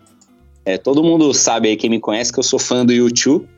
[0.65, 3.49] É, todo mundo sabe aí, quem me conhece, que eu sou fã do YouTube.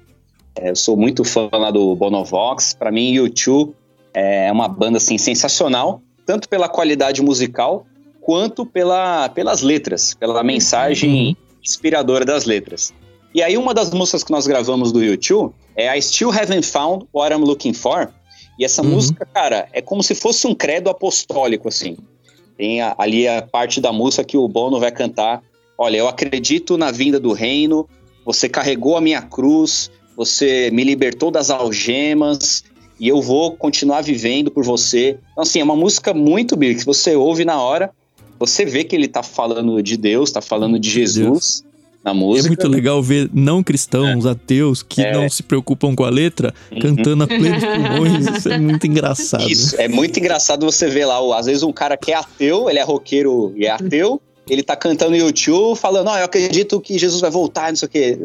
[0.55, 2.75] É, eu sou muito fã lá do Bonovox.
[2.79, 3.75] Pra mim, YouTube
[4.15, 7.87] é uma banda assim, sensacional, tanto pela qualidade musical,
[8.29, 12.93] quanto pela, pelas letras, pela mensagem inspiradora das letras.
[13.35, 17.07] E aí, uma das músicas que nós gravamos do YouTube é I Still Haven't Found
[17.11, 18.13] What I'm Looking For.
[18.59, 18.91] E essa Uhum.
[18.91, 21.97] música, cara, é como se fosse um credo apostólico, assim.
[22.59, 25.43] Tem a- ali a parte da música que o Bono vai cantar.
[25.79, 27.89] Olha, eu acredito na vinda do reino,
[28.27, 32.63] você carregou a minha cruz, você me libertou das algemas,
[33.01, 35.19] e eu vou continuar vivendo por você.
[35.33, 36.81] Então, assim, é uma música muito bíblica.
[36.81, 37.91] Se você ouve na hora,
[38.39, 41.65] você vê que ele tá falando de Deus, tá falando de Jesus
[42.05, 42.49] na É música.
[42.49, 45.13] muito legal ver não cristãos, ateus, que É.
[45.13, 46.79] não se preocupam com a letra, Uhum.
[46.79, 48.27] cantando a plenos pulmões.
[48.39, 49.51] Isso é muito engraçado.
[49.51, 52.79] Isso, é muito engraçado você ver lá, às vezes um cara que é ateu, ele
[52.79, 56.97] é roqueiro e é ateu, ele tá cantando no YouTube falando, ó, eu acredito que
[56.99, 58.19] Jesus vai voltar, não sei o quê.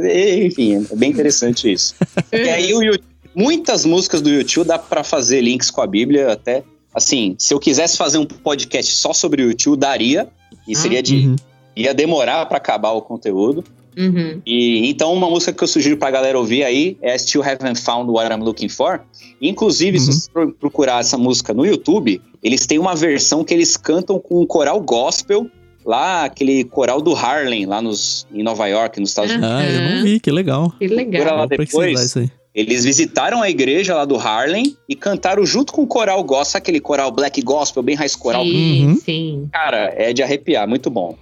[0.46, 1.96] Enfim, é bem interessante isso.
[2.32, 3.04] e aí o YouTube-
[3.36, 6.64] muitas músicas do YouTube dá pra fazer links com a Bíblia até.
[6.94, 10.28] Assim, se eu quisesse fazer um podcast só sobre o YouTube, daria.
[10.68, 11.28] E seria de.
[11.28, 11.36] Uhum.
[11.76, 13.64] ia demorar pra acabar o conteúdo.
[13.98, 14.42] Uhum.
[14.46, 18.10] E então uma música que eu sugiro pra galera ouvir aí é Still Haven't Found
[18.10, 19.02] What I'm Looking For.
[19.42, 20.14] Inclusive, se Uhum.
[20.14, 24.42] você pro- procurar essa música no YouTube, eles têm uma versão que eles cantam com
[24.42, 25.48] um coral gospel,
[25.86, 29.50] lá aquele coral do Harlem, lá nos, em Nova York, nos Estados Unidos.
[29.52, 30.72] Ah, eu não vi, que legal.
[30.80, 31.38] Que legal.
[31.38, 32.02] lá depois.
[32.02, 32.32] isso aí.
[32.54, 36.62] Eles visitaram a igreja lá do Harlem e cantaram junto com o coral gospel, sabe
[36.64, 38.44] aquele coral black gospel, bem raiz coral.
[38.44, 38.96] Sim, Uhum.
[38.96, 39.50] sim.
[39.52, 41.18] Cara, é de arrepiar, muito bom.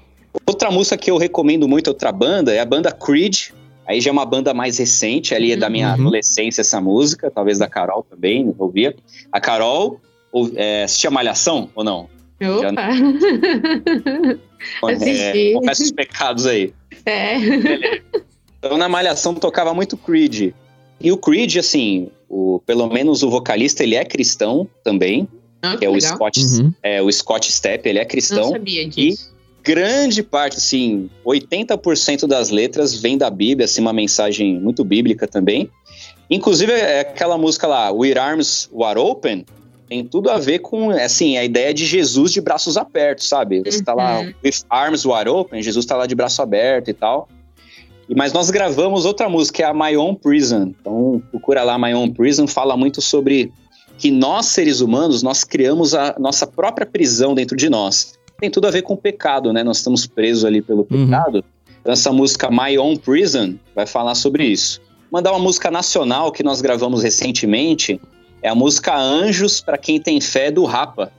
[0.45, 3.49] Outra música que eu recomendo muito, outra banda, é a banda Creed.
[3.87, 5.93] Aí já é uma banda mais recente, ali é da minha Uhum.
[5.93, 8.93] adolescência essa música, talvez da Carol também, ouvia.
[9.31, 9.99] A Carol
[10.31, 12.09] ou, é, assistia Malhação ou não?
[12.41, 12.89] Opa!
[14.83, 15.53] É, Assisti.
[15.55, 16.71] confessa os pecados aí.
[17.05, 17.35] É.
[18.59, 20.53] Então na Malhação tocava muito Creed.
[21.03, 25.27] E o Creed, assim, o, pelo menos o vocalista, ele é cristão também,
[25.61, 25.99] Ah, que é o.
[26.01, 26.73] Scott, Uhum.
[26.81, 28.49] é, o Scott Stepp, ele é Não cristão.
[28.49, 29.31] sabia disso.
[29.63, 35.69] grande parte, assim, 80% das letras vem da Bíblia, assim, uma mensagem muito bíblica também.
[36.29, 39.45] Inclusive, é aquela música lá, With Arms Wide Open,
[39.87, 43.61] tem tudo a ver com, assim, a ideia de Jesus de braços abertos, sabe?
[43.63, 44.33] Você tá lá, Uhum.
[44.43, 47.27] With Arms Wide Open, Jesus tá lá de braço aberto e tal.
[48.11, 50.73] E, mas nós gravamos outra música, que é a My Own Prison.
[50.79, 53.51] Então, procura lá, My Own Prison, fala muito sobre
[53.97, 58.65] que nós, seres humanos, nós criamos a nossa própria prisão dentro de nós tem tudo
[58.67, 59.63] a ver com o pecado, né?
[59.63, 61.05] Nós estamos presos ali pelo Uhum.
[61.05, 61.45] pecado.
[61.79, 64.81] Então, essa música My Own Prison vai falar sobre isso.
[65.11, 68.01] Mandar uma música nacional que nós gravamos recentemente
[68.41, 71.11] é a música Anjos para quem tem fé do Rapa.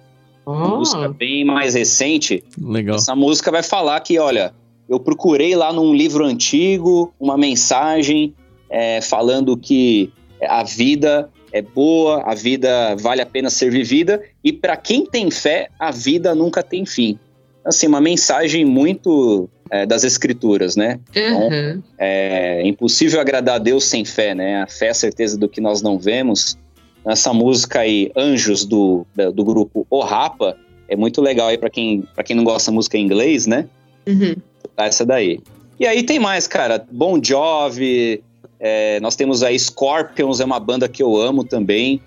[0.45, 2.43] Uma Oh, música bem mais recente.
[2.61, 2.97] Legal.
[2.97, 4.53] Essa música vai falar que, olha,
[4.93, 8.34] eu procurei lá num livro antigo uma mensagem
[8.68, 10.12] é, falando que
[10.47, 15.30] a vida é boa, a vida vale a pena ser vivida e para quem tem
[15.30, 17.18] fé, a vida nunca tem fim.
[17.64, 21.01] Assim, uma mensagem muito é, das escrituras, né?
[21.16, 21.82] uhum.
[21.97, 24.61] É impossível agradar a Deus sem fé, né?
[24.61, 26.59] A fé é a certeza do que nós não vemos.
[27.03, 30.55] Essa música aí, Anjos, do, do grupo O Rapa,
[30.86, 33.66] é muito legal aí para quem, pra quem não gosta de música em inglês, né?
[34.07, 34.34] Uhum.
[34.76, 35.40] Essa daí.
[35.78, 36.84] E aí tem mais, cara.
[36.90, 38.22] Bon Jovi,
[38.60, 42.00] é, nós temos aí Scorpions, é uma banda que eu amo também.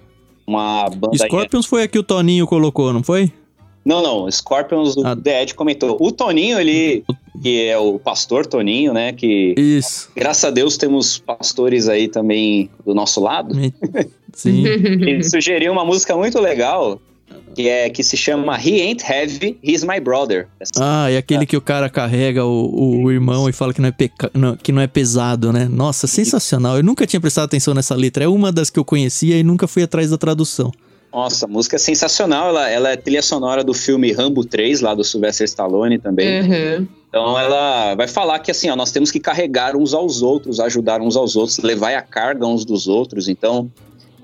[0.48, 3.32] Uma banda aí- Scorpions foi a que o Toninho colocou, não foi?
[3.84, 5.16] Não, não, Scorpions, o Ah.
[5.16, 5.96] The Ed comentou.
[6.00, 7.04] O Toninho, ele,
[7.42, 9.14] que é o pastor Toninho, né?
[9.14, 10.10] Que Isso.
[10.16, 13.54] graças a Deus temos pastores aí também do nosso lado.
[14.34, 14.66] Sim.
[15.06, 17.00] Ele sugeriu uma música muito legal,
[17.56, 20.48] que é que se chama He Ain't Heavy, He's My Brother.
[20.80, 23.92] Ah, e aquele que o cara carrega o, o irmão e fala que não, é
[23.92, 24.30] peca...
[24.34, 25.68] não, que não é pesado, né?
[25.72, 26.78] Nossa, sensacional.
[26.78, 28.24] Eu nunca tinha prestado atenção nessa letra.
[28.26, 30.72] É uma das que eu conhecia e nunca fui atrás da tradução.
[31.14, 32.50] Nossa, a música é sensacional.
[32.50, 36.42] Ela, ela é trilha sonora do filme Rambo 3, lá do Sylvester Stallone também.
[36.42, 36.88] Uhum.
[37.08, 41.00] Então ela vai falar que assim, ó, nós temos que carregar uns aos outros, ajudar
[41.02, 43.30] uns aos outros, levar a carga uns dos outros.
[43.30, 43.72] Então,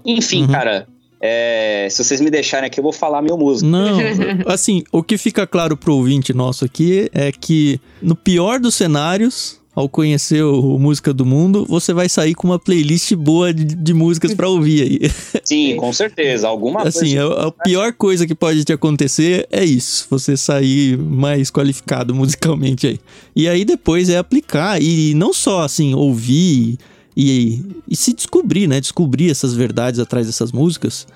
[0.05, 0.49] enfim, Uhum.
[0.49, 0.87] cara,
[1.21, 3.69] é, se vocês me deixarem aqui, eu vou falar minha música.
[3.69, 3.99] Não,
[4.47, 9.61] assim, o que fica claro pro ouvinte nosso aqui é que no pior dos cenários,
[9.75, 13.93] ao conhecer o, Música do Mundo, você vai sair com uma playlist boa de, de
[13.93, 15.11] músicas pra ouvir aí.
[15.45, 16.47] Sim, com certeza.
[16.47, 17.33] Alguma Assim, coisa.
[17.35, 22.87] a, a pior coisa que pode te acontecer é isso, você sair mais qualificado musicalmente
[22.87, 22.99] aí.
[23.35, 26.77] E aí depois é aplicar e não só assim ouvir
[27.15, 28.79] e, e se descobrir, né?
[28.79, 31.07] Descobrir essas verdades atrás dessas músicas.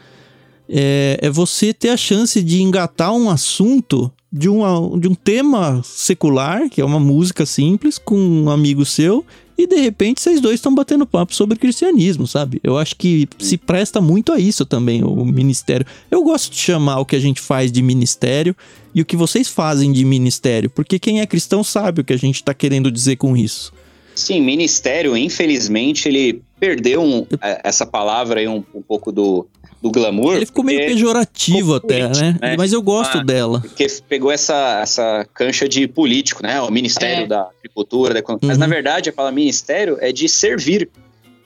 [0.68, 5.82] É, é você ter a chance de engatar um assunto de, uma, de um tema
[5.84, 9.24] secular, que é uma música simples, com um amigo seu,
[9.58, 12.60] e de repente vocês dois estão batendo papo sobre cristianismo, sabe?
[12.62, 15.86] Eu acho que se presta muito a isso também, o ministério.
[16.12, 18.54] Eu gosto de chamar o que a gente faz de ministério
[18.94, 22.18] e o que vocês fazem de ministério, porque quem é cristão sabe o que a
[22.18, 23.72] gente está querendo dizer com isso.
[24.16, 29.46] Sim, ministério, infelizmente, ele perdeu um- é, essa palavra aí um, um pouco do,
[29.82, 30.36] do glamour.
[30.38, 32.38] Ele ficou meio pejorativo ficou até, político, né?
[32.42, 32.56] né?
[32.58, 33.60] Mas eu gosto Ah, dela.
[33.60, 36.62] Porque pegou essa, essa cancha de político, né?
[36.62, 37.28] O Ministério É.
[37.28, 38.48] da Agricultura, da Economia.
[38.48, 38.62] Mas Uhum.
[38.62, 40.90] na verdade, a palavra ministério é de servir.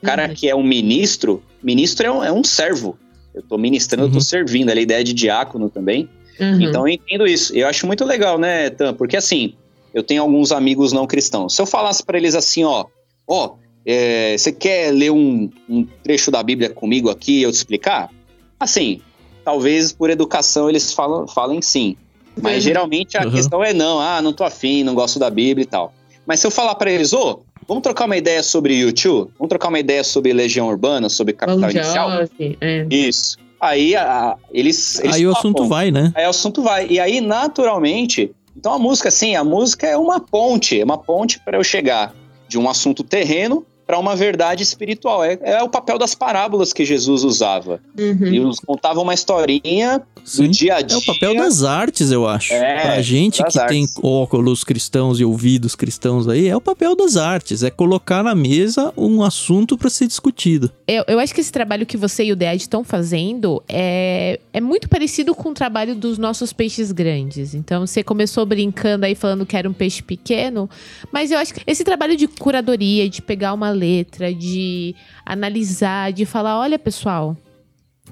[0.02, 0.34] O cara Uhum.
[0.34, 2.96] que é um ministro, ministro é um, é um servo.
[3.34, 4.14] Eu tô ministrando, eu Uhum.
[4.14, 4.70] tô servindo.
[4.70, 6.08] Ali a ideia de diácono também.
[6.38, 6.60] Uhum.
[6.62, 7.54] Então eu entendo isso.
[7.54, 8.94] Eu acho muito legal, né, Tam?
[8.94, 9.54] Porque assim,
[9.94, 11.54] eu tenho alguns amigos não cristãos.
[11.54, 12.84] Se eu falasse pra eles assim, ó,
[13.26, 17.56] ó, é, você quer ler um, um trecho da Bíblia comigo aqui e eu te
[17.56, 18.10] explicar?
[18.58, 19.00] Assim,
[19.44, 21.96] talvez por educação eles falam, falem sim.
[22.40, 22.60] Mas Uhum.
[22.60, 23.30] geralmente a Uhum.
[23.30, 25.92] questão é não, ah, não tô afim, não gosto da Bíblia e tal.
[26.26, 29.30] Mas se eu falar pra eles, ô, vamos trocar uma ideia sobre YouTube?
[29.38, 32.10] Vamos trocar uma ideia sobre Legião Urbana, sobre Capital Bon Inicial?
[32.10, 32.86] Jovi, é.
[32.90, 33.36] Isso.
[33.60, 35.38] Aí a- eles, eles Aí o topam.
[35.50, 36.12] assunto vai, né?
[36.14, 36.86] Aí o assunto vai.
[36.88, 41.38] E aí, naturalmente, então a música, assim, a música é uma ponte, é uma ponte
[41.40, 42.14] para eu chegar
[42.48, 45.24] de um assunto terreno para uma verdade espiritual.
[45.24, 47.80] É, é o papel das parábolas que Jesus usava.
[47.98, 48.18] Uhum.
[48.24, 50.48] Ele nos contava uma historinha do Sim.
[50.48, 50.96] dia a É dia.
[50.96, 52.52] o papel das artes, eu acho.
[52.54, 53.96] É, pra gente que tem artes.
[54.00, 57.64] óculos cristãos e ouvidos cristãos aí, é o papel das artes.
[57.64, 60.70] É colocar na mesa um assunto pra ser discutido.
[60.86, 64.60] Eu, eu acho que esse trabalho que você e o DEAD estão fazendo é, é
[64.60, 67.54] muito parecido com o trabalho dos nossos peixes grandes.
[67.54, 70.70] Então, você começou brincando aí falando que era um peixe pequeno,
[71.10, 76.24] mas eu acho que esse trabalho de curadoria, de pegar uma letra, de analisar, de
[76.24, 77.36] falar: olha, pessoal.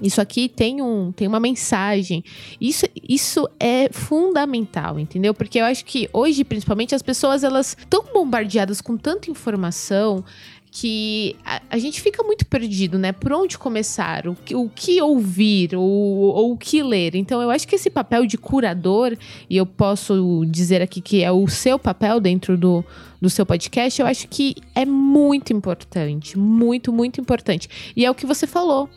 [0.01, 2.23] Isso aqui tem, um, tem uma mensagem.
[2.59, 5.33] Isso, isso é fundamental, entendeu?
[5.33, 10.23] Porque eu acho que hoje, principalmente, as pessoas elas estão bombardeadas com tanta informação
[10.71, 13.11] que a, a gente fica muito perdido, né?
[13.11, 17.15] Por onde começar, o que, o que ouvir ou, ou o que ler.
[17.15, 19.17] Então, eu acho que esse papel de curador,
[19.49, 22.83] e eu posso dizer aqui que é o seu papel dentro do,
[23.21, 26.37] do seu podcast, eu acho que é muito importante.
[26.37, 27.67] Muito, muito importante.
[27.95, 28.89] E é o que você falou.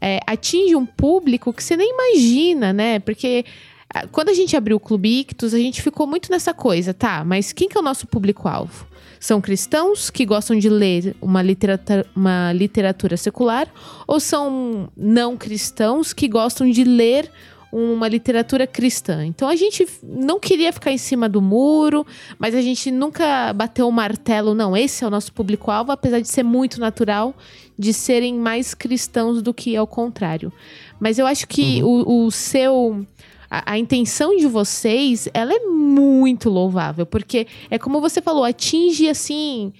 [0.00, 2.98] É, atinge um público que você nem imagina, né?
[3.00, 3.44] Porque
[3.92, 7.24] ah, quando a gente abriu o Clube Ictus, a gente ficou muito nessa coisa, tá?
[7.24, 8.86] Mas quem que é o nosso público-alvo?
[9.20, 13.68] São cristãos que gostam de ler uma literatura, uma literatura secular
[14.06, 17.30] ou são não cristãos que gostam de ler
[17.70, 19.24] uma literatura cristã?
[19.26, 22.06] Então a gente não queria ficar em cima do muro,
[22.38, 26.28] mas a gente nunca bateu o martelo, não, esse é o nosso público-alvo, apesar de
[26.28, 27.34] ser muito natural
[27.78, 30.52] de serem mais cristãos do que ao contrário.
[30.98, 33.06] Mas eu acho que o, o seu.
[33.50, 39.08] A, a intenção de vocês, ela é muito louvável, porque é como você falou, atinge
[39.08, 39.72] assim.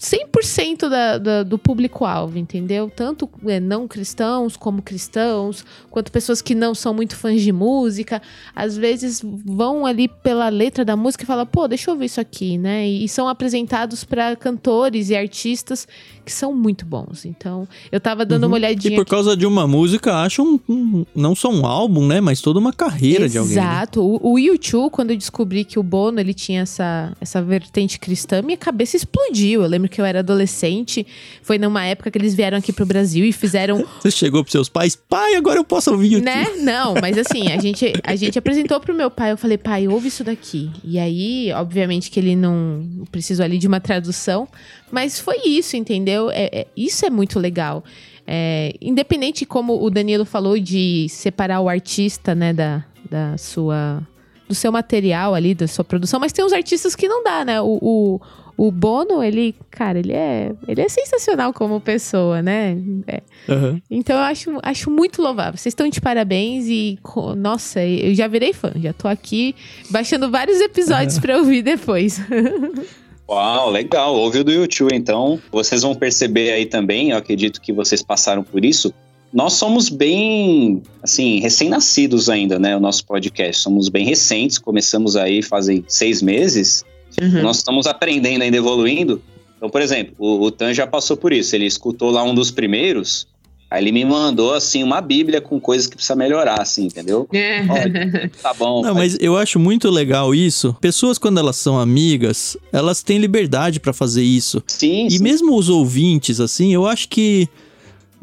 [0.00, 2.90] 100% da, da, do público-alvo, entendeu?
[2.94, 8.20] Tanto é, não cristãos como cristãos, quanto pessoas que não são muito fãs de música,
[8.54, 12.20] às vezes vão ali pela letra da música e falam, pô, deixa eu ver isso
[12.20, 12.86] aqui, né?
[12.88, 15.86] E, e são apresentados para cantores e artistas
[16.24, 17.24] que são muito bons.
[17.24, 18.62] Então, eu tava dando uma Uhum.
[18.62, 18.94] E olhadinha.
[18.96, 19.10] por aqui.
[19.10, 22.20] causa de uma música, acham um, não só um álbum, né?
[22.20, 23.54] Mas toda uma carreira de alguém.
[23.56, 23.60] né?
[23.62, 24.02] Exato.
[24.02, 28.40] O, o YouTube, quando eu descobri que o Bono ele tinha essa, essa vertente cristã,
[28.42, 29.62] minha cabeça explodiu.
[29.62, 31.06] Eu lembro que eu era adolescente,
[31.42, 34.68] foi numa época que eles vieram aqui pro Brasil e fizeram Você chegou pros seus
[34.68, 36.24] pais, pai, agora eu posso ouvir YouTube.
[36.24, 36.46] Né?
[36.60, 40.08] Não, mas assim, a gente, a gente apresentou pro meu pai, eu falei, pai, ouve
[40.08, 40.70] isso daqui.
[40.82, 44.48] E aí, obviamente que ele não precisou ali de uma tradução,
[44.90, 46.30] mas foi isso, entendeu?
[46.30, 47.84] É, é- isso é muito legal.
[48.26, 54.02] É, independente como o Danilo falou de separar o artista, né, da, da sua
[54.48, 57.60] do seu material ali, da sua produção, mas tem uns artistas que não dá, né?
[57.60, 58.20] O, o,
[58.56, 62.76] o Bono, ele, cara, ele é, ele é sensacional como pessoa, né?
[63.06, 63.80] É, Aham.
[63.90, 65.56] então eu acho, acho muito louvável.
[65.56, 66.98] Vocês estão de parabéns e,
[67.36, 68.72] nossa, eu já virei fã.
[68.76, 69.54] Já tô aqui
[69.90, 72.20] baixando vários episódios pra ouvir depois.
[73.28, 74.14] Uau, legal.
[74.14, 75.40] Ouviu do YouTube, então.
[75.50, 78.92] Vocês vão perceber aí também, eu acredito que vocês passaram por isso.
[79.34, 82.76] Nós somos bem, assim, recém-nascidos ainda, né?
[82.76, 83.60] O nosso podcast.
[83.62, 86.84] Somos bem recentes, começamos aí fazem seis meses.
[87.20, 87.42] Uhum.
[87.42, 89.20] Nós estamos aprendendo ainda, evoluindo.
[89.56, 91.56] Então, por exemplo, o, o Tan já passou por isso.
[91.56, 93.26] Ele escutou lá um dos primeiros,
[93.68, 97.26] aí ele me mandou, assim, uma bíblia com coisas que precisa melhorar, assim, entendeu?
[97.32, 98.82] Olha, tá bom.
[98.82, 100.76] Não, faz- mas eu acho muito legal isso.
[100.80, 104.62] Pessoas, quando elas são amigas, elas têm liberdade pra fazer isso.
[104.68, 105.22] Sim, E sim.
[105.22, 107.48] mesmo os ouvintes, assim, eu acho que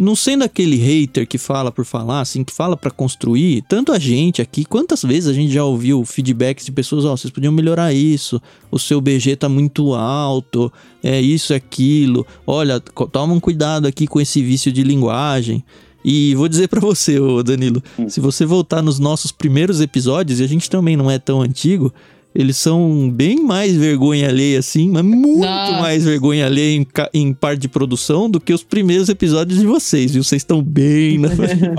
[0.01, 3.99] não sendo aquele hater que fala por falar, assim, que fala pra construir, tanto a
[3.99, 7.93] gente aqui, quantas vezes a gente já ouviu feedbacks de pessoas, ó, vocês podiam melhorar
[7.93, 8.41] isso,
[8.71, 10.71] o seu BG tá muito alto,
[11.03, 15.63] é isso, é aquilo, olha, toma um cuidado aqui com esse vício de linguagem.
[16.03, 18.09] E vou dizer pra você, ô Danilo, Hum.
[18.09, 21.93] se você voltar nos nossos primeiros episódios, e a gente também não é tão antigo,
[22.33, 25.81] Eles são bem mais vergonha alheia, assim, mas muito Nossa.
[25.81, 30.11] mais vergonha alheia em, em parte de produção do que os primeiros episódios de vocês,
[30.13, 30.23] viu?
[30.23, 31.29] Vocês estão bem na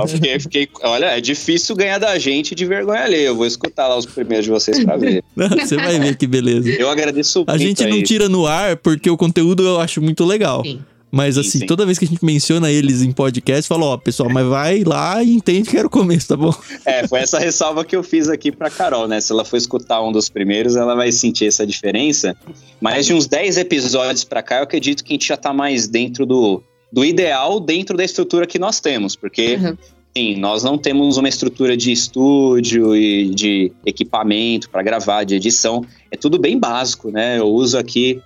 [0.07, 3.29] fiquei, fiquei- olha, é difícil ganhar da gente de vergonha alheia.
[3.29, 5.25] Eu vou escutar lá os primeiros de vocês pra ver.
[5.35, 6.69] Você vai ver que beleza.
[6.69, 8.03] Eu agradeço A muito gente não aí.
[8.03, 10.63] tira no ar porque o conteúdo eu acho muito legal.
[10.65, 10.81] Sim.
[11.15, 11.67] Mas Sim, assim, sim.
[11.67, 15.23] toda vez que a gente menciona eles em podcast, fala, ó, pessoal, mas vai lá
[15.23, 16.55] e entende que era o começo, tá bom?
[16.87, 19.21] É, foi essa ressalva que eu fiz aqui pra Carol, né?
[19.21, 22.35] Se ela for escutar um dos primeiros, ela vai sentir essa diferença.
[22.81, 25.87] Mas de uns 10 episódios pra cá, eu acredito que a gente já tá mais
[25.87, 29.15] dentro do, do ideal, dentro da estrutura que nós temos.
[29.15, 29.77] Porque, Uhum.
[30.17, 35.85] sim, nós não temos uma estrutura de estúdio e de equipamento pra gravar, de edição.
[36.11, 37.39] É tudo bem básico, né?
[37.39, 38.21] Eu uso aqui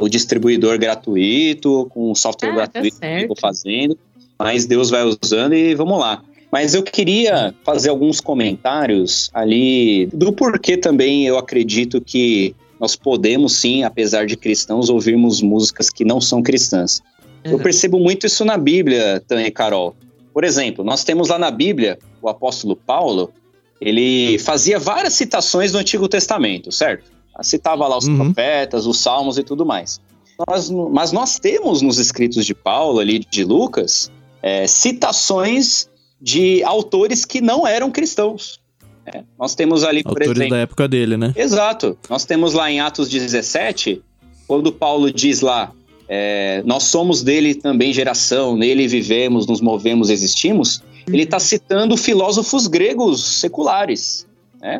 [0.00, 3.98] o distribuidor gratuito, com o software Ah, tá gratuito que eu tô fazendo.
[4.38, 6.22] Mas Deus vai usando e vamos lá.
[6.50, 13.54] Mas eu queria fazer alguns comentários ali do porquê também eu acredito que nós podemos
[13.54, 17.00] sim, apesar de cristãos, ouvirmos músicas que não são cristãs.
[17.42, 17.58] Eu Uhum.
[17.62, 19.94] percebo muito isso na Bíblia, Tânia e Carol.
[20.32, 23.32] Por exemplo, nós temos lá na Bíblia o apóstolo Paulo,
[23.80, 27.04] ele fazia várias citações do Antigo Testamento, certo?
[27.42, 28.16] Citava lá os Uhum.
[28.16, 30.00] profetas, os salmos e tudo mais.
[30.48, 34.10] Nós- mas nós temos nos escritos de Paulo, ali de Lucas,
[34.42, 35.88] é, citações
[36.20, 38.60] de autores que não eram cristãos.
[39.06, 39.22] né?
[39.38, 40.50] Nós temos ali, por Autores exemplo.
[40.50, 41.32] da época dele, né?
[41.36, 41.98] Exato.
[42.08, 44.02] Nós temos lá em Atos 17,
[44.46, 45.72] quando Paulo diz lá,
[46.08, 50.82] é, nós somos dele também geração, nele vivemos, nos movemos, existimos.
[51.06, 54.26] Ele está citando filósofos gregos seculares.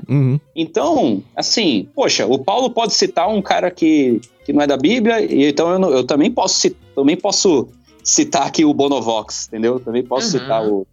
[0.09, 0.41] Uhum.
[0.57, 5.21] Então, assim, poxa, o Paulo pode citar um cara que, que não é da Bíblia,
[5.21, 7.69] e então eu, não- eu também posso também posso
[8.03, 9.79] citar aqui o Bonovox, entendeu?
[9.81, 10.43] Também posso Uhum.
[10.43, 10.87] citar o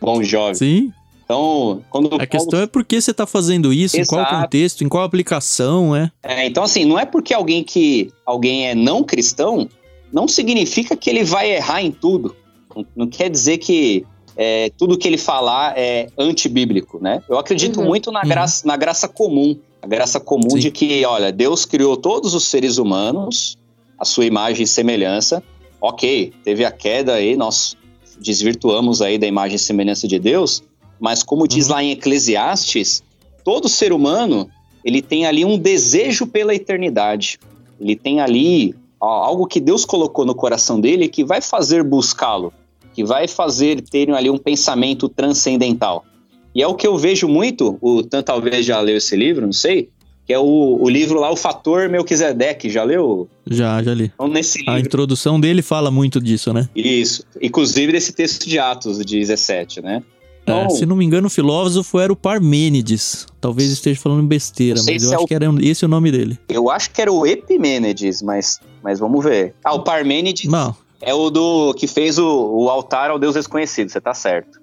[0.00, 0.54] Bom Jovem.
[0.54, 0.92] Sim.
[1.24, 4.42] Então, quando A Paulo questão é por que você tá fazendo isso, em qual Exato.
[4.42, 6.10] contexto, em qual aplicação, é.
[6.22, 9.68] É, então, assim, não é porque alguém que alguém é não cristão,
[10.10, 12.34] não significa que ele vai errar em tudo.
[12.74, 14.06] Não, não quer dizer que
[14.40, 17.20] é, tudo que ele falar é antibíblico, né?
[17.28, 17.86] Eu acredito Uhum.
[17.86, 18.28] muito na Uhum.
[18.28, 19.56] graça, na graça comum.
[19.82, 20.58] A graça comum Sim.
[20.60, 23.58] de que, olha, Deus criou todos os seres humanos,
[23.98, 25.42] a sua imagem e semelhança.
[25.80, 27.76] Ok, teve a queda aí, nós
[28.20, 30.62] desvirtuamos aí da imagem e semelhança de Deus,
[31.00, 31.72] mas como diz Uhum.
[31.74, 33.02] lá em Eclesiastes,
[33.44, 34.48] todo ser humano
[34.84, 37.38] ele tem ali um desejo pela eternidade.
[37.80, 42.52] Ele tem ali ó, algo que Deus colocou no coração dele que vai fazer buscá-lo,
[42.98, 46.04] que vai fazer ter ali um pensamento transcendental.
[46.52, 49.52] E é o que eu vejo muito, o Tan talvez já leu esse livro, não
[49.52, 49.88] sei,
[50.26, 53.28] que é o, o livro lá, O Fator Melquisedeque, já leu?
[53.48, 54.10] Já, já li.
[54.12, 56.68] Então, nesse A livro, introdução dele fala muito disso, né?
[56.74, 60.02] isso, inclusive desse texto de Atos, de 17, né?
[60.44, 63.26] É, Então, se não me engano, o filósofo era o Parmênides.
[63.40, 66.36] Talvez esteja falando besteira, mas eu é acho o- que era esse o nome dele.
[66.48, 69.54] eu acho que era o Epimênides, mas, mas vamos ver.
[69.62, 73.88] Ah, o Parmênides Não, É o do que fez o, o altar ao Deus desconhecido,
[73.90, 74.60] você tá certo.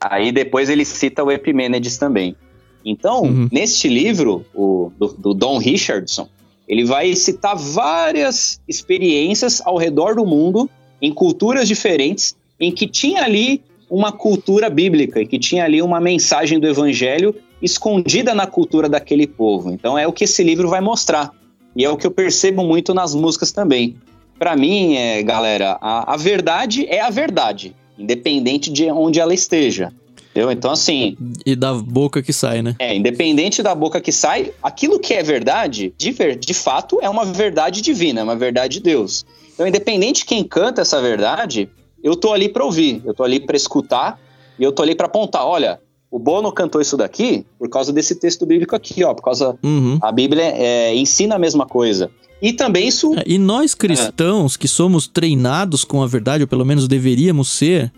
[0.00, 2.36] Aí depois ele cita o Epimênides também.
[2.84, 3.48] Então, Uhum.
[3.50, 6.28] neste livro, o, do, do Don Richardson,
[6.66, 10.68] ele vai citar várias experiências ao redor do mundo,
[11.00, 15.98] em culturas diferentes, em que tinha ali uma cultura bíblica, e que tinha ali uma
[16.00, 19.70] mensagem do evangelho escondida na cultura daquele povo.
[19.72, 21.32] Então é o que esse livro vai mostrar.
[21.74, 23.96] E é o que eu percebo muito nas músicas também.
[24.38, 29.92] Pra mim, é, galera, a, a verdade é a verdade, independente de onde ela esteja.
[30.30, 30.52] Entendeu?
[30.52, 32.76] Então, assim, e da boca que sai, né?
[32.78, 37.08] é, independente da boca que sai, aquilo que é verdade, de, ver, de fato, é
[37.08, 39.26] uma verdade divina, é uma verdade de Deus.
[39.52, 41.68] Então, independente de quem canta essa verdade,
[42.04, 44.20] eu tô ali pra ouvir, eu tô ali pra escutar
[44.56, 45.44] e eu tô ali pra apontar.
[45.44, 49.58] Olha, o Bono cantou isso daqui por causa desse texto bíblico aqui, ó, por causa
[49.64, 49.98] Uhum.
[50.00, 52.10] a Bíblia é, ensina a mesma coisa.
[52.40, 56.64] E também isso É, E nós cristãos que somos treinados com a verdade, ou pelo
[56.64, 57.92] menos deveríamos ser,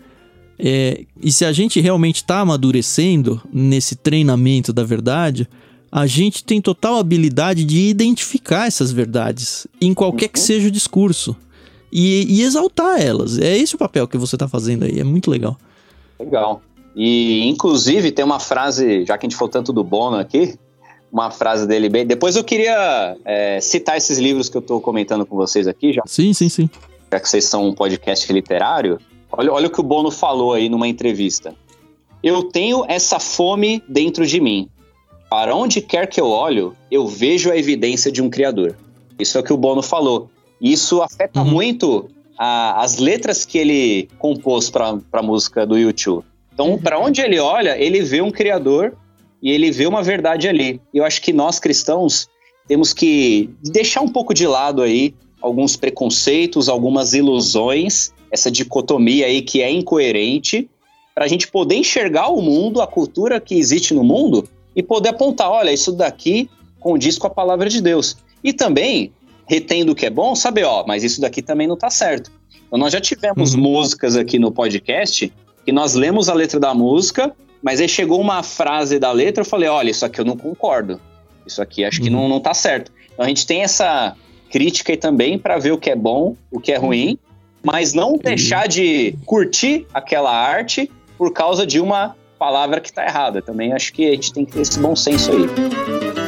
[0.57, 5.47] é, e se a gente realmente está amadurecendo nesse treinamento da verdade,
[5.91, 10.45] a gente tem total habilidade de identificar essas verdades em qualquer que Uhum.
[10.45, 11.35] seja o discurso
[11.91, 13.37] e, e exaltar elas.
[13.37, 15.57] É esse o papel que você está fazendo aí, é muito legal.
[16.19, 16.61] Legal.
[16.95, 20.55] E, inclusive, tem uma frase, já que a gente falou tanto do Bono aqui,
[21.11, 22.05] uma frase dele bem.
[22.05, 26.01] Depois eu queria é, citar esses livros que eu estou comentando com vocês aqui, já,
[26.05, 26.69] Sim, sim, sim.
[27.11, 28.97] já que vocês são um podcast literário.
[29.31, 31.53] Olha, olha o que o Bono falou aí numa entrevista.
[32.23, 34.69] Eu tenho essa fome dentro de mim.
[35.29, 38.75] Para onde quer que eu olho, eu vejo a evidência de um Criador.
[39.17, 40.29] Isso é o que o Bono falou.
[40.59, 41.49] E Isso afeta Uhum.
[41.49, 46.23] muito a- as letras que ele compôs para a música do YouTube.
[46.53, 48.93] Então, para onde ele olha, ele vê um Criador
[49.41, 50.79] e ele vê uma verdade ali.
[50.93, 52.29] E eu acho que nós cristãos
[52.67, 59.41] temos que deixar um pouco de lado aí alguns preconceitos, algumas ilusões, essa dicotomia aí
[59.41, 60.69] que é incoerente,
[61.13, 65.09] para a gente poder enxergar o mundo, a cultura que existe no mundo e poder
[65.09, 68.15] apontar, olha, isso daqui condiz com a palavra de Deus.
[68.43, 69.11] E também,
[69.47, 72.31] retendo o que é bom, saber, ó, mas isso daqui também não está certo.
[72.67, 73.61] Então nós já tivemos Uhum.
[73.61, 75.31] músicas aqui no podcast
[75.65, 79.45] que nós lemos a letra da música, mas aí chegou uma frase da letra, eu
[79.45, 80.99] falei, olha, isso aqui eu não concordo.
[81.45, 82.21] Isso aqui acho que Uhum.
[82.21, 82.91] não, não tá certo.
[83.13, 84.15] Então a gente tem essa
[84.49, 87.17] crítica aí também para ver o que é bom, o que é ruim,
[87.63, 93.41] mas não deixar de curtir aquela arte por causa de uma palavra que tá errada.
[93.41, 96.20] Também acho que a gente tem que ter esse bom senso aí.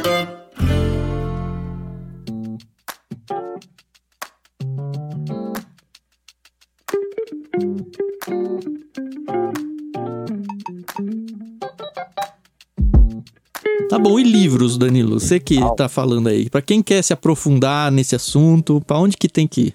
[14.10, 15.18] Bom, e livros, Danilo?
[15.18, 16.48] Você que tá falando aí.
[16.48, 19.74] Pra quem quer se aprofundar nesse assunto, pra onde que tem que ir?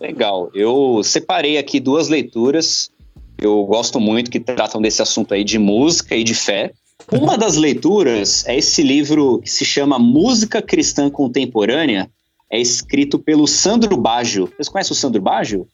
[0.00, 0.50] Legal.
[0.54, 2.90] Eu separei aqui duas leituras.
[3.38, 6.72] Eu gosto muito que tratam desse assunto aí de música e de fé.
[7.10, 12.08] Uma das leituras é esse livro que se chama Música Cristã Contemporânea.
[12.50, 14.48] É escrito pelo Sandro Baggio.
[14.56, 15.66] Vocês conhecem o Sandro Baggio?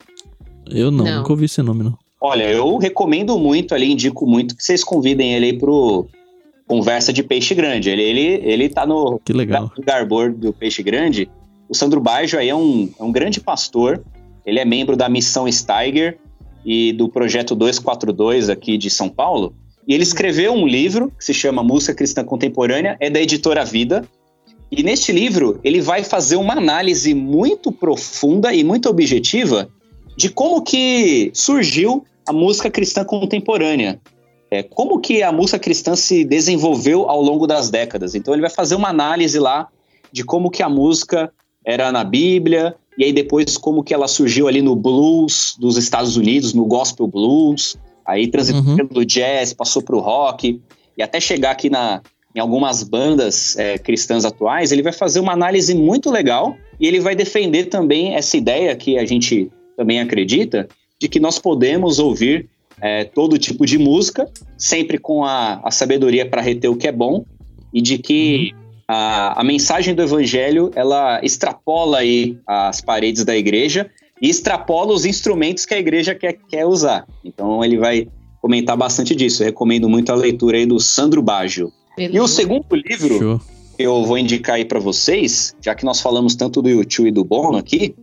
[0.70, 1.16] Eu não, Não.
[1.18, 1.98] nunca ouvi esse nome, não.
[2.20, 6.06] Olha, eu recomendo muito ali, indico muito que vocês convidem ele aí pro
[6.68, 7.90] Conversa de Peixe Grande.
[7.90, 9.72] Ele, ele, ele tá no Que legal.
[9.76, 11.28] no Garbor do Peixe Grande.
[11.68, 14.04] O Sandro Baggio aí é um, é um grande pastor.
[14.46, 16.18] Ele é membro da Missão Steiger
[16.64, 19.54] e do Projeto 242 aqui de São Paulo.
[19.86, 24.04] E ele escreveu um livro que se chama Música Cristã Contemporânea, é da editora Vida.
[24.70, 29.70] E neste livro, ele vai fazer uma análise muito profunda e muito objetiva
[30.14, 33.98] de como que surgiu a música cristã contemporânea.
[34.50, 38.14] É, como que a música cristã se desenvolveu ao longo das décadas.
[38.14, 39.68] Então ele vai fazer uma análise lá
[40.10, 41.30] de como que a música
[41.64, 46.16] era na Bíblia, e aí depois como que ela surgiu ali no blues dos Estados
[46.16, 47.76] Unidos, no gospel blues,
[48.06, 48.86] aí transitou Uhum.
[48.86, 50.60] pelo jazz, passou pro rock,
[50.96, 52.00] e até chegar aqui na,
[52.34, 57.00] em algumas bandas é, cristãs atuais, ele vai fazer uma análise muito legal, e ele
[57.00, 60.66] vai defender também essa ideia que a gente também acredita,
[60.98, 62.48] de que nós podemos ouvir
[62.80, 66.92] é, todo tipo de música, sempre com a, a sabedoria para reter o que é
[66.92, 67.24] bom,
[67.72, 68.54] e de que
[68.86, 75.04] a, a mensagem do evangelho ela extrapola aí as paredes da igreja e extrapola os
[75.04, 77.06] instrumentos que a igreja quer, quer usar.
[77.24, 78.08] Então ele vai
[78.40, 79.42] comentar bastante disso.
[79.42, 81.72] Eu recomendo muito a leitura aí do Sandro Baggio.
[81.98, 83.40] E o segundo livro Show.
[83.76, 87.12] que eu vou indicar aí para vocês, já que nós falamos tanto do YouTube e
[87.12, 87.94] do Bono aqui,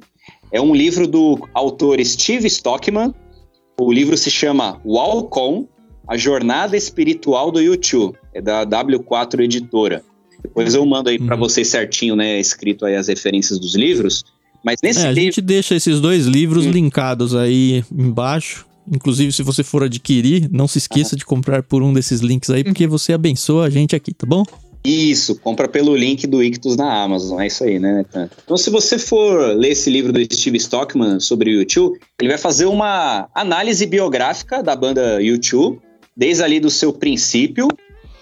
[0.52, 3.14] é um livro do autor Steve Stockman.
[3.80, 5.66] O livro se chama Walk On,
[6.08, 8.18] A Jornada Espiritual do YouTube.
[8.34, 10.04] É da W4 Editora.
[10.42, 11.42] Depois eu mando aí para Uhum.
[11.42, 14.24] vocês certinho, né, escrito aí as referências dos livros.
[14.64, 16.72] Mas nesse É, a livro, gente deixa esses dois livros Hum.
[16.72, 18.66] linkados aí embaixo.
[18.88, 22.64] Inclusive, se você for adquirir, não se esqueça de comprar por um desses links aí,
[22.64, 24.44] porque você abençoa a gente aqui, tá bom?
[24.86, 28.30] Isso, compra pelo link do Ictus na Amazon, é isso aí, né, Netan?
[28.44, 32.38] Então, se você for ler esse livro do Steve Stockman sobre o YouTube, ele vai
[32.38, 35.82] fazer uma análise biográfica da banda YouTube,
[36.16, 37.68] desde ali do seu princípio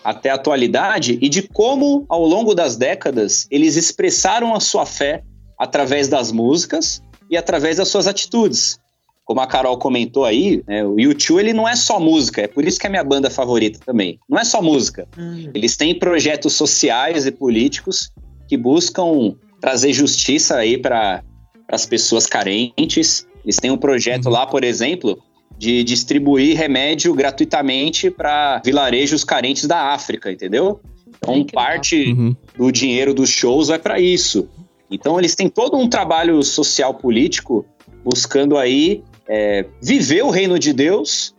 [0.04, 5.24] até a atualidade, e de como, ao longo das décadas, eles expressaram a sua fé
[5.58, 8.80] através das músicas e através das suas atitudes.
[9.26, 12.66] Como a Carol comentou aí, né, o YouTube ele não é só música, é por
[12.66, 14.20] isso que é minha banda favorita também.
[14.30, 15.08] Não é só música.
[15.54, 18.12] Eles têm projetos sociais e políticos
[18.50, 21.24] que buscam trazer justiça aí para
[21.70, 23.26] as pessoas carentes.
[23.46, 25.18] Eles têm um projeto lá, por exemplo,
[25.58, 30.82] de distribuir remédio gratuitamente para vilarejos carentes da África, entendeu?
[31.18, 32.36] Então, parte Uhum.
[32.58, 34.50] do dinheiro dos shows vai para isso.
[34.92, 37.66] Então eles têm todo um trabalho social político
[38.04, 41.34] buscando aí é, viver o reino de Deus,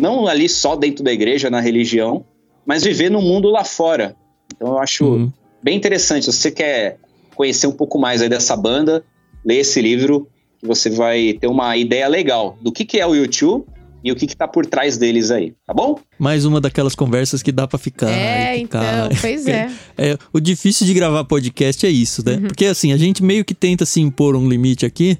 [0.00, 2.24] não ali só dentro da igreja, na religião,
[2.66, 4.14] mas viver no mundo lá fora.
[4.54, 5.32] Então eu acho Uhum.
[5.62, 6.26] bem interessante.
[6.26, 6.98] Se você quer
[7.34, 9.02] conhecer um pouco mais aí dessa banda,
[9.44, 10.28] lê esse livro
[10.58, 13.64] que você vai ter uma ideia legal do que, que é o YouTube
[14.04, 15.98] e o que, que tá por trás deles aí, tá bom?
[16.18, 18.10] Mais uma daquelas conversas que dá pra ficar.
[18.10, 19.06] É, ficar.
[19.06, 19.70] então, pois é.
[19.96, 22.38] É, o difícil de gravar podcast é isso, né?
[22.38, 25.18] Porque assim, a gente meio que tenta se impor um limite aqui,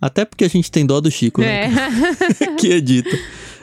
[0.00, 1.64] até porque a gente tem dó do Chico, né?
[2.40, 2.46] É.
[2.58, 3.16] que edita.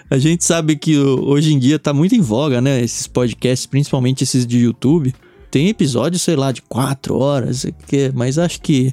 [0.10, 2.82] A gente sabe que hoje em dia tá muito em voga, né?
[2.82, 5.14] Esses podcasts, principalmente esses de YouTube.
[5.50, 8.92] Tem episódios, sei lá, de quatro horas, que- mas acho que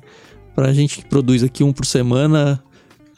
[0.55, 2.63] pra gente que produz aqui um por semana,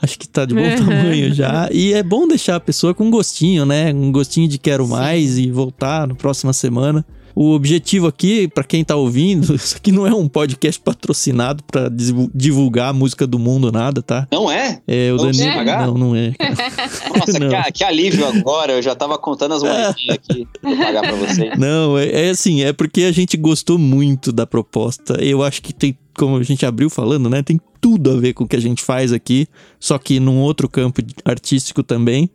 [0.00, 1.68] acho que tá de bom tamanho já.
[1.72, 3.92] E é bom deixar a pessoa com um gostinho, né?
[3.92, 7.04] Um gostinho de quero mais e voltar na próxima semana.
[7.34, 11.88] O objetivo aqui, pra quem tá ouvindo, isso aqui não é um podcast patrocinado pra
[11.88, 14.28] divu- divulgar a música do mundo, nada, tá?
[14.30, 14.80] Não é?
[14.86, 15.54] É, o Não Danilo.
[15.54, 15.86] pagar?
[15.86, 16.32] Não, não é.
[17.16, 18.72] Nossa, que, que alívio agora.
[18.72, 21.58] Eu já tava contando as moedinhas aqui pra pagar pra vocês.
[21.58, 25.14] Não, é, é assim, é porque a gente gostou muito da proposta.
[25.22, 27.42] Eu acho que tem, como a gente abriu falando, né?
[27.42, 29.46] Tem tudo a ver com o que a gente faz aqui,
[29.80, 32.30] só que num outro campo artístico também.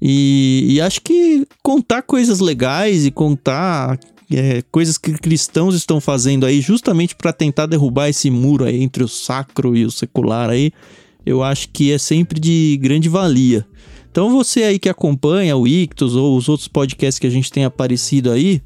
[0.00, 3.98] E, e acho que contar coisas legais e contar
[4.36, 9.02] é, coisas que cristãos estão fazendo aí, justamente para tentar derrubar esse muro aí entre
[9.02, 10.72] o sacro e o secular aí,
[11.24, 13.66] eu acho que é sempre de grande valia.
[14.10, 17.64] Então você aí que acompanha o Ictus ou os outros podcasts que a gente tem
[17.64, 18.60] aparecido aí,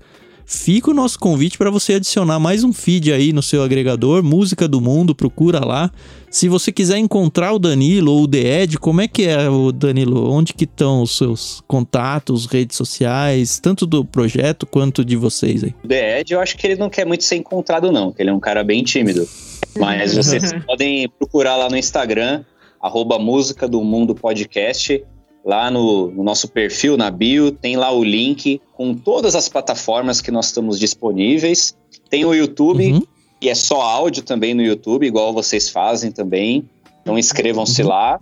[0.47, 4.69] fica o nosso convite para você adicionar mais um feed aí no seu agregador, Música
[4.69, 5.91] do Mundo, procura lá.
[6.31, 9.73] Se você quiser encontrar o Danilo ou o The Ed, como é que é o
[9.73, 10.31] Danilo?
[10.31, 15.75] Onde que estão os seus contatos, redes sociais, tanto do projeto quanto de vocês aí?
[15.83, 18.31] O The Ed, eu acho que ele não quer muito ser encontrado, não, que ele
[18.31, 19.29] é um cara bem tímido.
[19.77, 22.45] Mas vocês podem procurar lá no Instagram,
[22.81, 25.03] arroba Música do Mundo Podcast.
[25.47, 30.21] Lá no, no nosso perfil, na bio, tem lá o link com todas as plataformas
[30.21, 31.77] que nós estamos disponíveis.
[32.11, 33.03] Tem o YouTube, Uhum.
[33.41, 36.69] e é só áudio também no YouTube, igual vocês fazem também.
[37.01, 38.19] Então inscrevam-se lá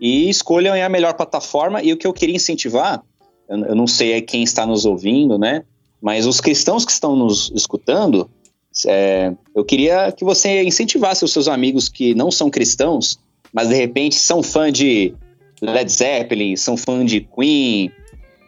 [0.00, 1.82] e escolham a melhor plataforma.
[1.82, 3.02] E o que eu queria incentivar,
[3.46, 5.64] eu, eu não sei quem está nos ouvindo, né?
[6.00, 8.30] Mas os cristãos que estão nos escutando,
[8.86, 13.18] é, eu queria que você incentivasse os seus amigos que não são cristãos,
[13.52, 15.14] mas de repente são fã de
[15.62, 17.90] Led Zeppelin, são fã de Queen,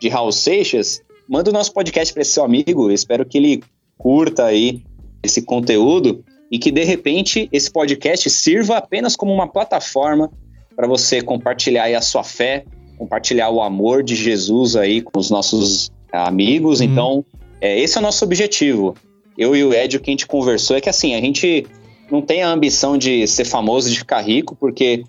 [0.00, 2.88] de Raul Seixas, manda o nosso podcast para esse seu amigo.
[2.88, 3.62] Eu espero que ele
[3.96, 4.82] curta aí
[5.22, 10.30] esse conteúdo e que de repente esse podcast sirva apenas como uma plataforma
[10.76, 12.64] para você compartilhar aí a sua fé,
[12.98, 16.80] compartilhar o amor de Jesus aí com os nossos amigos.
[16.80, 16.84] Hum.
[16.84, 17.24] Então,
[17.60, 18.94] é, esse é o nosso objetivo.
[19.38, 21.66] Eu e o Ed, o que a gente conversou é que assim, a gente
[22.10, 25.04] não tem a ambição de ser famoso e de ficar rico, porque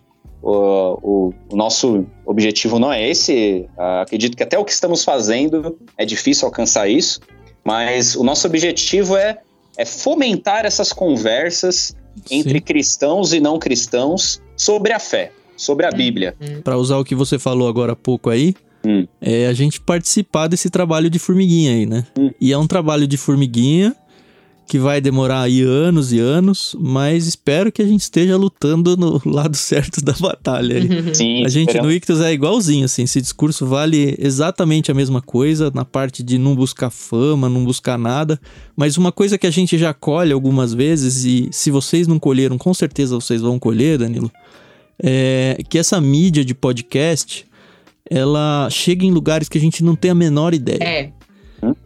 [0.46, 3.66] o, o- o nosso objetivo não é esse.
[3.78, 7.20] Ah, acredito que até o que estamos fazendo é difícil alcançar isso,
[7.64, 9.40] mas o nosso objetivo é,
[9.78, 11.96] é fomentar essas conversas
[12.30, 12.64] entre Sim.
[12.64, 16.36] cristãos e não cristãos sobre a fé, sobre a Bíblia.
[16.64, 18.54] Para usar o que você falou agora há pouco aí,
[18.88, 19.08] Hum.
[19.20, 22.06] é a gente participar desse trabalho de formiguinha aí, né?
[22.20, 22.30] Hum.
[22.40, 23.96] E é um trabalho de formiguinha
[24.68, 29.22] que vai demorar aí anos e anos, mas espero que a gente esteja lutando no
[29.30, 30.76] lado certo da batalha.
[31.14, 33.04] Sim, A gente esperamos- no Ictus é igualzinho, assim.
[33.04, 37.98] Esse discurso vale exatamente a mesma coisa na parte de não buscar fama, não buscar
[37.98, 38.40] nada.
[38.76, 42.58] Mas uma coisa que a gente já colhe algumas vezes, e se vocês não colheram,
[42.58, 44.32] com certeza vocês vão colher, Danilo,
[45.02, 47.46] é que essa mídia de podcast
[48.10, 50.84] ela chega em lugares que a gente não tem a menor ideia.
[50.84, 51.12] É.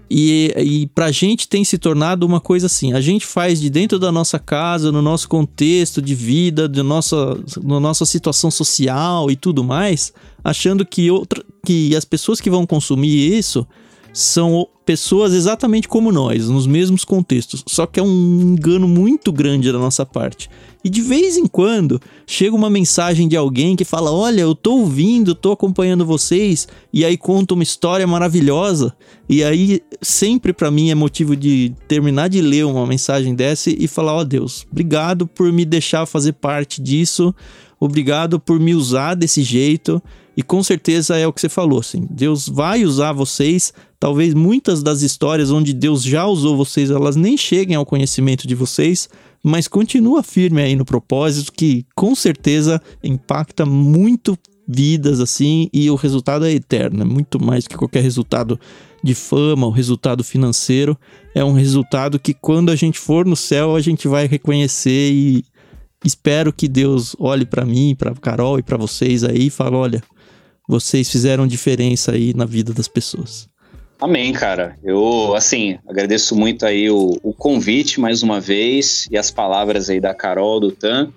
[0.10, 4.00] E, e pra gente tem se tornado uma coisa assim: a gente faz de dentro
[4.00, 9.36] da nossa casa, no nosso contexto de vida, de nossa, na nossa situação social e
[9.36, 10.12] tudo mais,
[10.44, 13.68] achando que, outra, que as pessoas que vão consumir isso
[14.14, 17.64] são pessoas exatamente como nós, nos mesmos contextos.
[17.68, 20.50] Só que é um engano muito grande da nossa parte.
[20.84, 24.78] E de vez em quando chega uma mensagem de alguém que fala: Olha, eu tô
[24.78, 28.96] ouvindo, tô acompanhando vocês, e aí conta uma história maravilhosa.
[29.28, 33.88] E aí, sempre pra mim é motivo de terminar de ler uma mensagem dessa e
[33.88, 37.36] falar: Ó Deus, obrigado por me deixar fazer parte disso,
[37.80, 40.02] obrigado por me usar desse jeito.
[40.36, 42.08] E com certeza é o que você falou, assim.
[42.10, 43.74] Deus vai usar vocês.
[44.00, 48.56] Talvez muitas das histórias onde Deus já usou vocês, elas nem cheguem ao conhecimento de
[48.56, 49.10] vocês,
[49.44, 54.38] mas continua firme aí no propósito que com certeza impacta muito
[54.72, 58.60] vidas assim e o resultado é eterno, é muito mais que qualquer resultado
[59.04, 60.98] de fama, o resultado financeiro,
[61.34, 65.44] é um resultado que quando a gente for no céu a gente vai reconhecer e
[66.06, 70.04] espero que Deus olhe para mim, para Carol e para vocês aí e fale, olha,
[70.70, 73.50] vocês fizeram diferença aí na vida das pessoas.
[74.00, 74.78] Amém, cara.
[74.84, 80.00] Eu, assim, agradeço muito aí o, o convite mais uma vez e as palavras aí
[80.00, 81.12] da Carol, do Tan,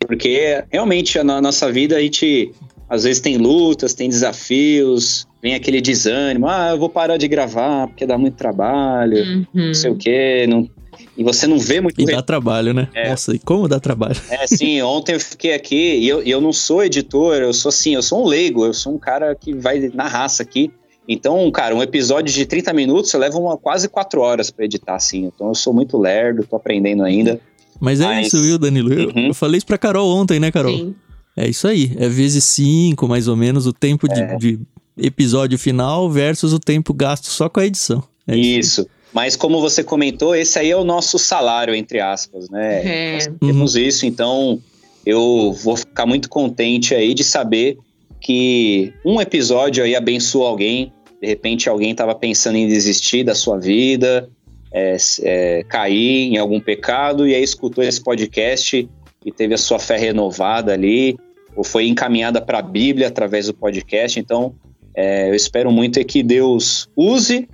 [0.00, 2.50] porque realmente na nossa vida a gente
[2.90, 7.86] às vezes tem lutas, tem desafios, vem aquele desânimo, ah, eu vou parar de gravar
[7.88, 9.46] porque dá muito trabalho, Uhum.
[9.54, 10.68] não sei o quê, não...
[11.16, 12.88] e você não vê muito E dá trabalho, né?
[12.94, 13.08] É.
[13.10, 14.16] Nossa, e como dá trabalho?
[14.30, 17.94] É, sim, ontem eu fiquei aqui e eu, eu não sou editor, eu sou assim,
[17.94, 20.70] eu sou um leigo, eu sou um cara que vai na raça aqui.
[21.08, 24.96] Então, cara, um episódio de 30 minutos eu levo uma, quase 4 horas pra editar,
[24.96, 25.24] assim.
[25.26, 27.40] Então eu sou muito lerdo, tô aprendendo ainda.
[27.80, 28.92] Mas é Mas- isso, viu, Danilo?
[28.92, 29.26] Eu, Uhum.
[29.28, 30.76] eu falei isso pra Carol ontem, né, Carol?
[30.76, 30.94] Sim.
[31.36, 31.92] É isso aí.
[31.98, 34.36] É vezes cinco, mais ou menos, o tempo de, É.
[34.36, 34.58] de
[34.96, 38.02] episódio final versus o tempo gasto só com a edição.
[38.26, 38.80] É isso.
[38.80, 38.88] Isso.
[39.16, 42.82] Mas como você comentou, esse aí é o nosso salário, entre aspas, né?
[42.84, 43.12] É.
[43.14, 44.60] Nós temos isso, então
[45.06, 47.78] eu vou ficar muito contente aí de saber
[48.20, 50.92] que um episódio aí abençoou alguém.
[51.18, 54.28] De repente alguém estava pensando em desistir da sua vida,
[54.70, 58.86] é, é, cair em algum pecado e aí escutou esse podcast
[59.24, 61.16] e teve a sua fé renovada ali,
[61.56, 64.20] ou foi encaminhada para a Bíblia através do podcast.
[64.20, 64.54] Então,
[64.94, 67.48] é, eu espero muito é que Deus use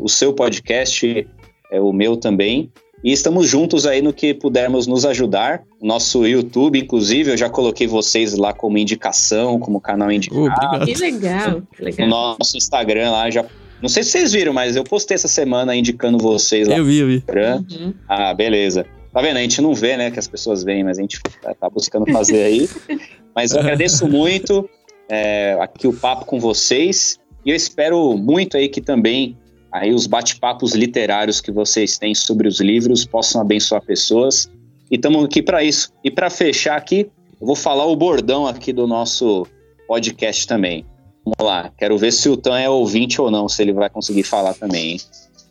[0.00, 1.26] o seu podcast,
[1.70, 2.70] é, o meu também,
[3.04, 5.62] e estamos juntos aí no que pudermos nos ajudar.
[5.80, 10.42] Nosso YouTube, inclusive, eu já coloquei vocês lá como indicação, como canal indicado.
[10.42, 10.86] Oh, obrigado.
[10.86, 12.08] Que legal, que No legal.
[12.08, 13.44] nosso Instagram lá já.
[13.82, 16.90] Não sei se vocês viram, mas eu postei essa semana indicando vocês lá Eu no
[16.90, 17.16] vi, eu vi.
[17.16, 17.64] Instagram.
[17.70, 17.94] Uhum.
[18.08, 18.86] Ah, beleza.
[19.12, 19.36] Tá vendo?
[19.36, 22.10] A gente não vê, né, que as pessoas veem, mas a gente tá, tá buscando
[22.10, 22.68] fazer aí.
[23.34, 24.68] mas eu agradeço muito
[25.08, 29.36] é, aqui o papo com vocês e eu espero muito aí que também
[29.72, 34.50] aí os bate-papos literários que vocês têm sobre os livros possam abençoar pessoas.
[34.90, 35.92] E estamos aqui para isso.
[36.02, 37.10] E para fechar aqui,
[37.40, 39.46] eu vou falar o bordão aqui do nosso
[39.86, 40.84] podcast também.
[41.24, 44.22] Vamos lá, quero ver se o Tan é ouvinte ou não, se ele vai conseguir
[44.22, 44.92] falar também.
[44.92, 45.00] Hein?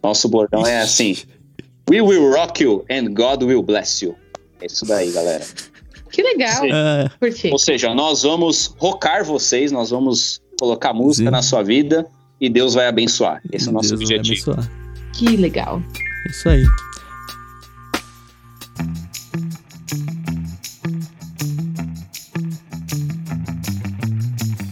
[0.02, 1.18] Nosso bordão é assim:
[1.90, 4.16] We will rock you and God will bless you.
[4.62, 5.46] É isso daí, galera.
[6.12, 6.64] Que legal.
[6.64, 7.50] É, Curti.
[7.52, 11.32] Ou seja, nós vamos rocar vocês, nós vamos colocar música Sim.
[11.32, 12.08] na sua vida
[12.40, 13.42] e Deus vai abençoar.
[13.52, 14.52] Esse é o nosso Deus vai objetivo.
[14.52, 14.72] abençoar.
[15.14, 15.82] Que legal.
[16.30, 16.64] Isso aí.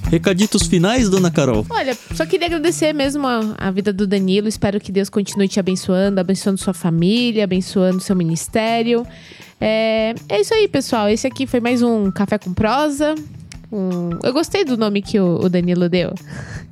[0.10, 1.65] Recaditos finais, dona Carol?
[1.72, 4.48] Olha, só queria agradecer mesmo a, a vida do Danilo.
[4.48, 9.07] Espero que Deus continue te abençoando, abençoando sua família, abençoando seu ministério.
[9.60, 11.10] É, é isso aí, pessoal.
[11.10, 13.15] Esse aqui foi mais um Café com Prosa.
[13.72, 16.14] Um- eu gostei do nome que o, o Danilo deu.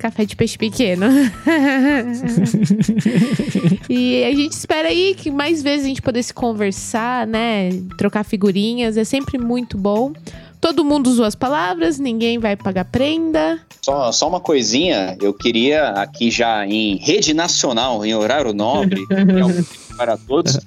[0.02, 1.06] Café de peixe pequeno.
[3.88, 7.70] e a gente espera aí que mais vezes a gente pudesse conversar, né?
[7.96, 8.96] Trocar figurinhas.
[8.96, 10.12] É sempre muito bom.
[10.62, 13.58] Todo mundo usou as palavras, ninguém vai pagar prenda.
[13.82, 19.96] Só, só uma coisinha, eu queria aqui já em rede nacional, em horário nobre, é
[19.96, 20.58] para todos,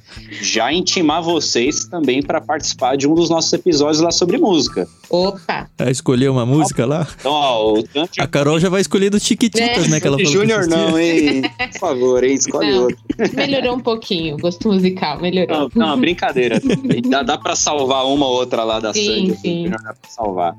[0.41, 4.85] já intimar vocês também para participar de um dos nossos episódios lá sobre música.
[5.09, 5.69] Opa!
[5.77, 7.07] Vai escolher uma música lá?
[7.17, 9.87] Então, ó, o Tante A Carol já vai escolher do Chiquititas, É.
[9.87, 9.99] né?
[10.01, 11.41] Que ela falou que Júnior não, hein?
[11.71, 12.33] Por favor, hein?
[12.35, 12.83] Escolhe Não.
[12.83, 12.97] outro.
[13.33, 15.69] Melhorou um pouquinho, o gosto musical, melhorou.
[15.73, 16.59] Não, não, brincadeira.
[17.09, 19.37] Dá, dá pra salvar uma ou outra lá da Sim, Sandy.
[19.37, 19.63] sim.
[19.63, 20.55] Júnior Dá pra salvar.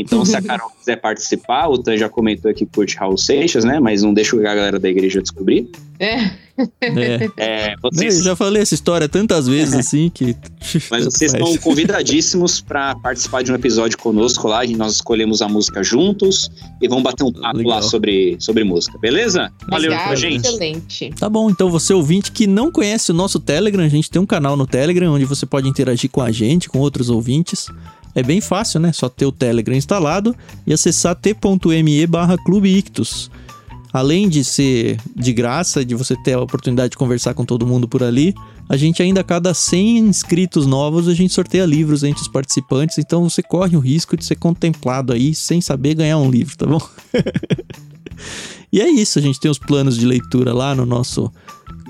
[0.00, 3.64] Então, se a Carol quiser participar, o Tan já comentou aqui que curte Raul Seixas,
[3.64, 3.80] né?
[3.80, 5.68] Mas não deixa a galera da igreja descobrir.
[5.98, 6.30] É,
[6.80, 7.30] É.
[7.36, 10.36] É, vocês, eu já falei essa história tantas vezes assim que.
[10.90, 14.64] Mas vocês estão convidadíssimos para participar de um episódio conosco lá.
[14.64, 16.50] e Nós escolhemos a música juntos
[16.80, 17.76] e vamos bater um papo Legal.
[17.76, 19.50] lá sobre, sobre música, beleza?
[19.68, 20.46] Valeu legal, gente.
[20.46, 21.10] excelente.
[21.18, 24.26] Tá bom, então você ouvinte que não conhece o nosso Telegram, a gente tem um
[24.26, 27.68] canal no Telegram onde você pode interagir com a gente, com outros ouvintes.
[28.14, 28.92] É bem fácil, né?
[28.92, 30.34] Só ter o Telegram instalado
[30.66, 32.36] e acessar t.me barra.
[33.92, 37.88] Além de ser de graça, de você ter a oportunidade de conversar com todo mundo
[37.88, 38.34] por ali,
[38.68, 42.98] a gente ainda a cada 100 inscritos novos, a gente sorteia livros entre os participantes,
[42.98, 46.66] então você corre o risco de ser contemplado aí sem saber ganhar um livro, tá
[46.66, 46.80] bom?
[48.72, 51.32] E é isso, a gente tem os planos de leitura lá no nosso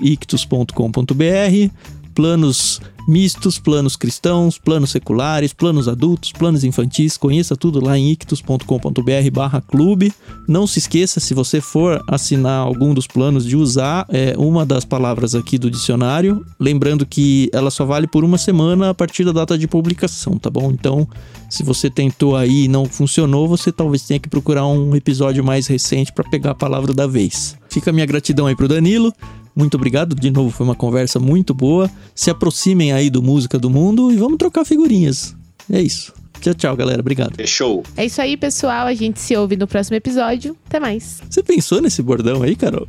[0.01, 1.71] ictus.com.br,
[2.13, 9.31] planos mistos, planos cristãos, planos seculares, planos adultos, planos infantis, conheça tudo lá em ictus.com.br
[9.31, 10.13] barra clube.
[10.47, 14.85] Não se esqueça, se você for assinar algum dos planos, de usar é, uma das
[14.85, 19.31] palavras aqui do dicionário, lembrando que ela só vale por uma semana a partir da
[19.31, 20.71] data de publicação, tá bom?
[20.71, 21.07] Então,
[21.49, 25.67] se você tentou aí e não funcionou, você talvez tenha que procurar um episódio mais
[25.67, 27.57] recente para pegar a palavra da vez.
[27.69, 29.13] Fica a minha gratidão aí pro Danilo.
[29.55, 31.89] Muito obrigado, de novo foi uma conversa muito boa.
[32.15, 35.35] Se aproximem aí do Música do Mundo e vamos trocar figurinhas.
[35.71, 36.13] É isso.
[36.41, 36.99] Tchau, tchau, galera.
[36.99, 37.35] Obrigado.
[37.35, 37.83] Fechou.
[37.95, 38.87] É isso aí, pessoal.
[38.87, 40.57] A gente se ouve no próximo episódio.
[40.65, 41.21] Até mais.
[41.29, 42.87] Você pensou nesse bordão aí, Carol?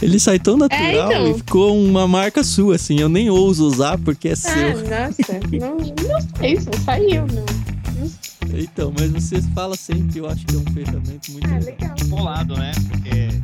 [0.00, 1.30] Ele sai tão natural então.
[1.30, 3.00] e ficou uma marca sua, assim.
[3.00, 4.52] Eu nem ouso usar porque é seu.
[4.52, 5.40] nossa.
[5.60, 7.64] Não, não sei, não saiu, não.
[8.56, 11.64] Então, mas você fala sempre, eu acho que é um fechamento muito legal.
[11.64, 11.94] legal.
[12.06, 12.72] Bolado, né?
[12.88, 13.43] Porque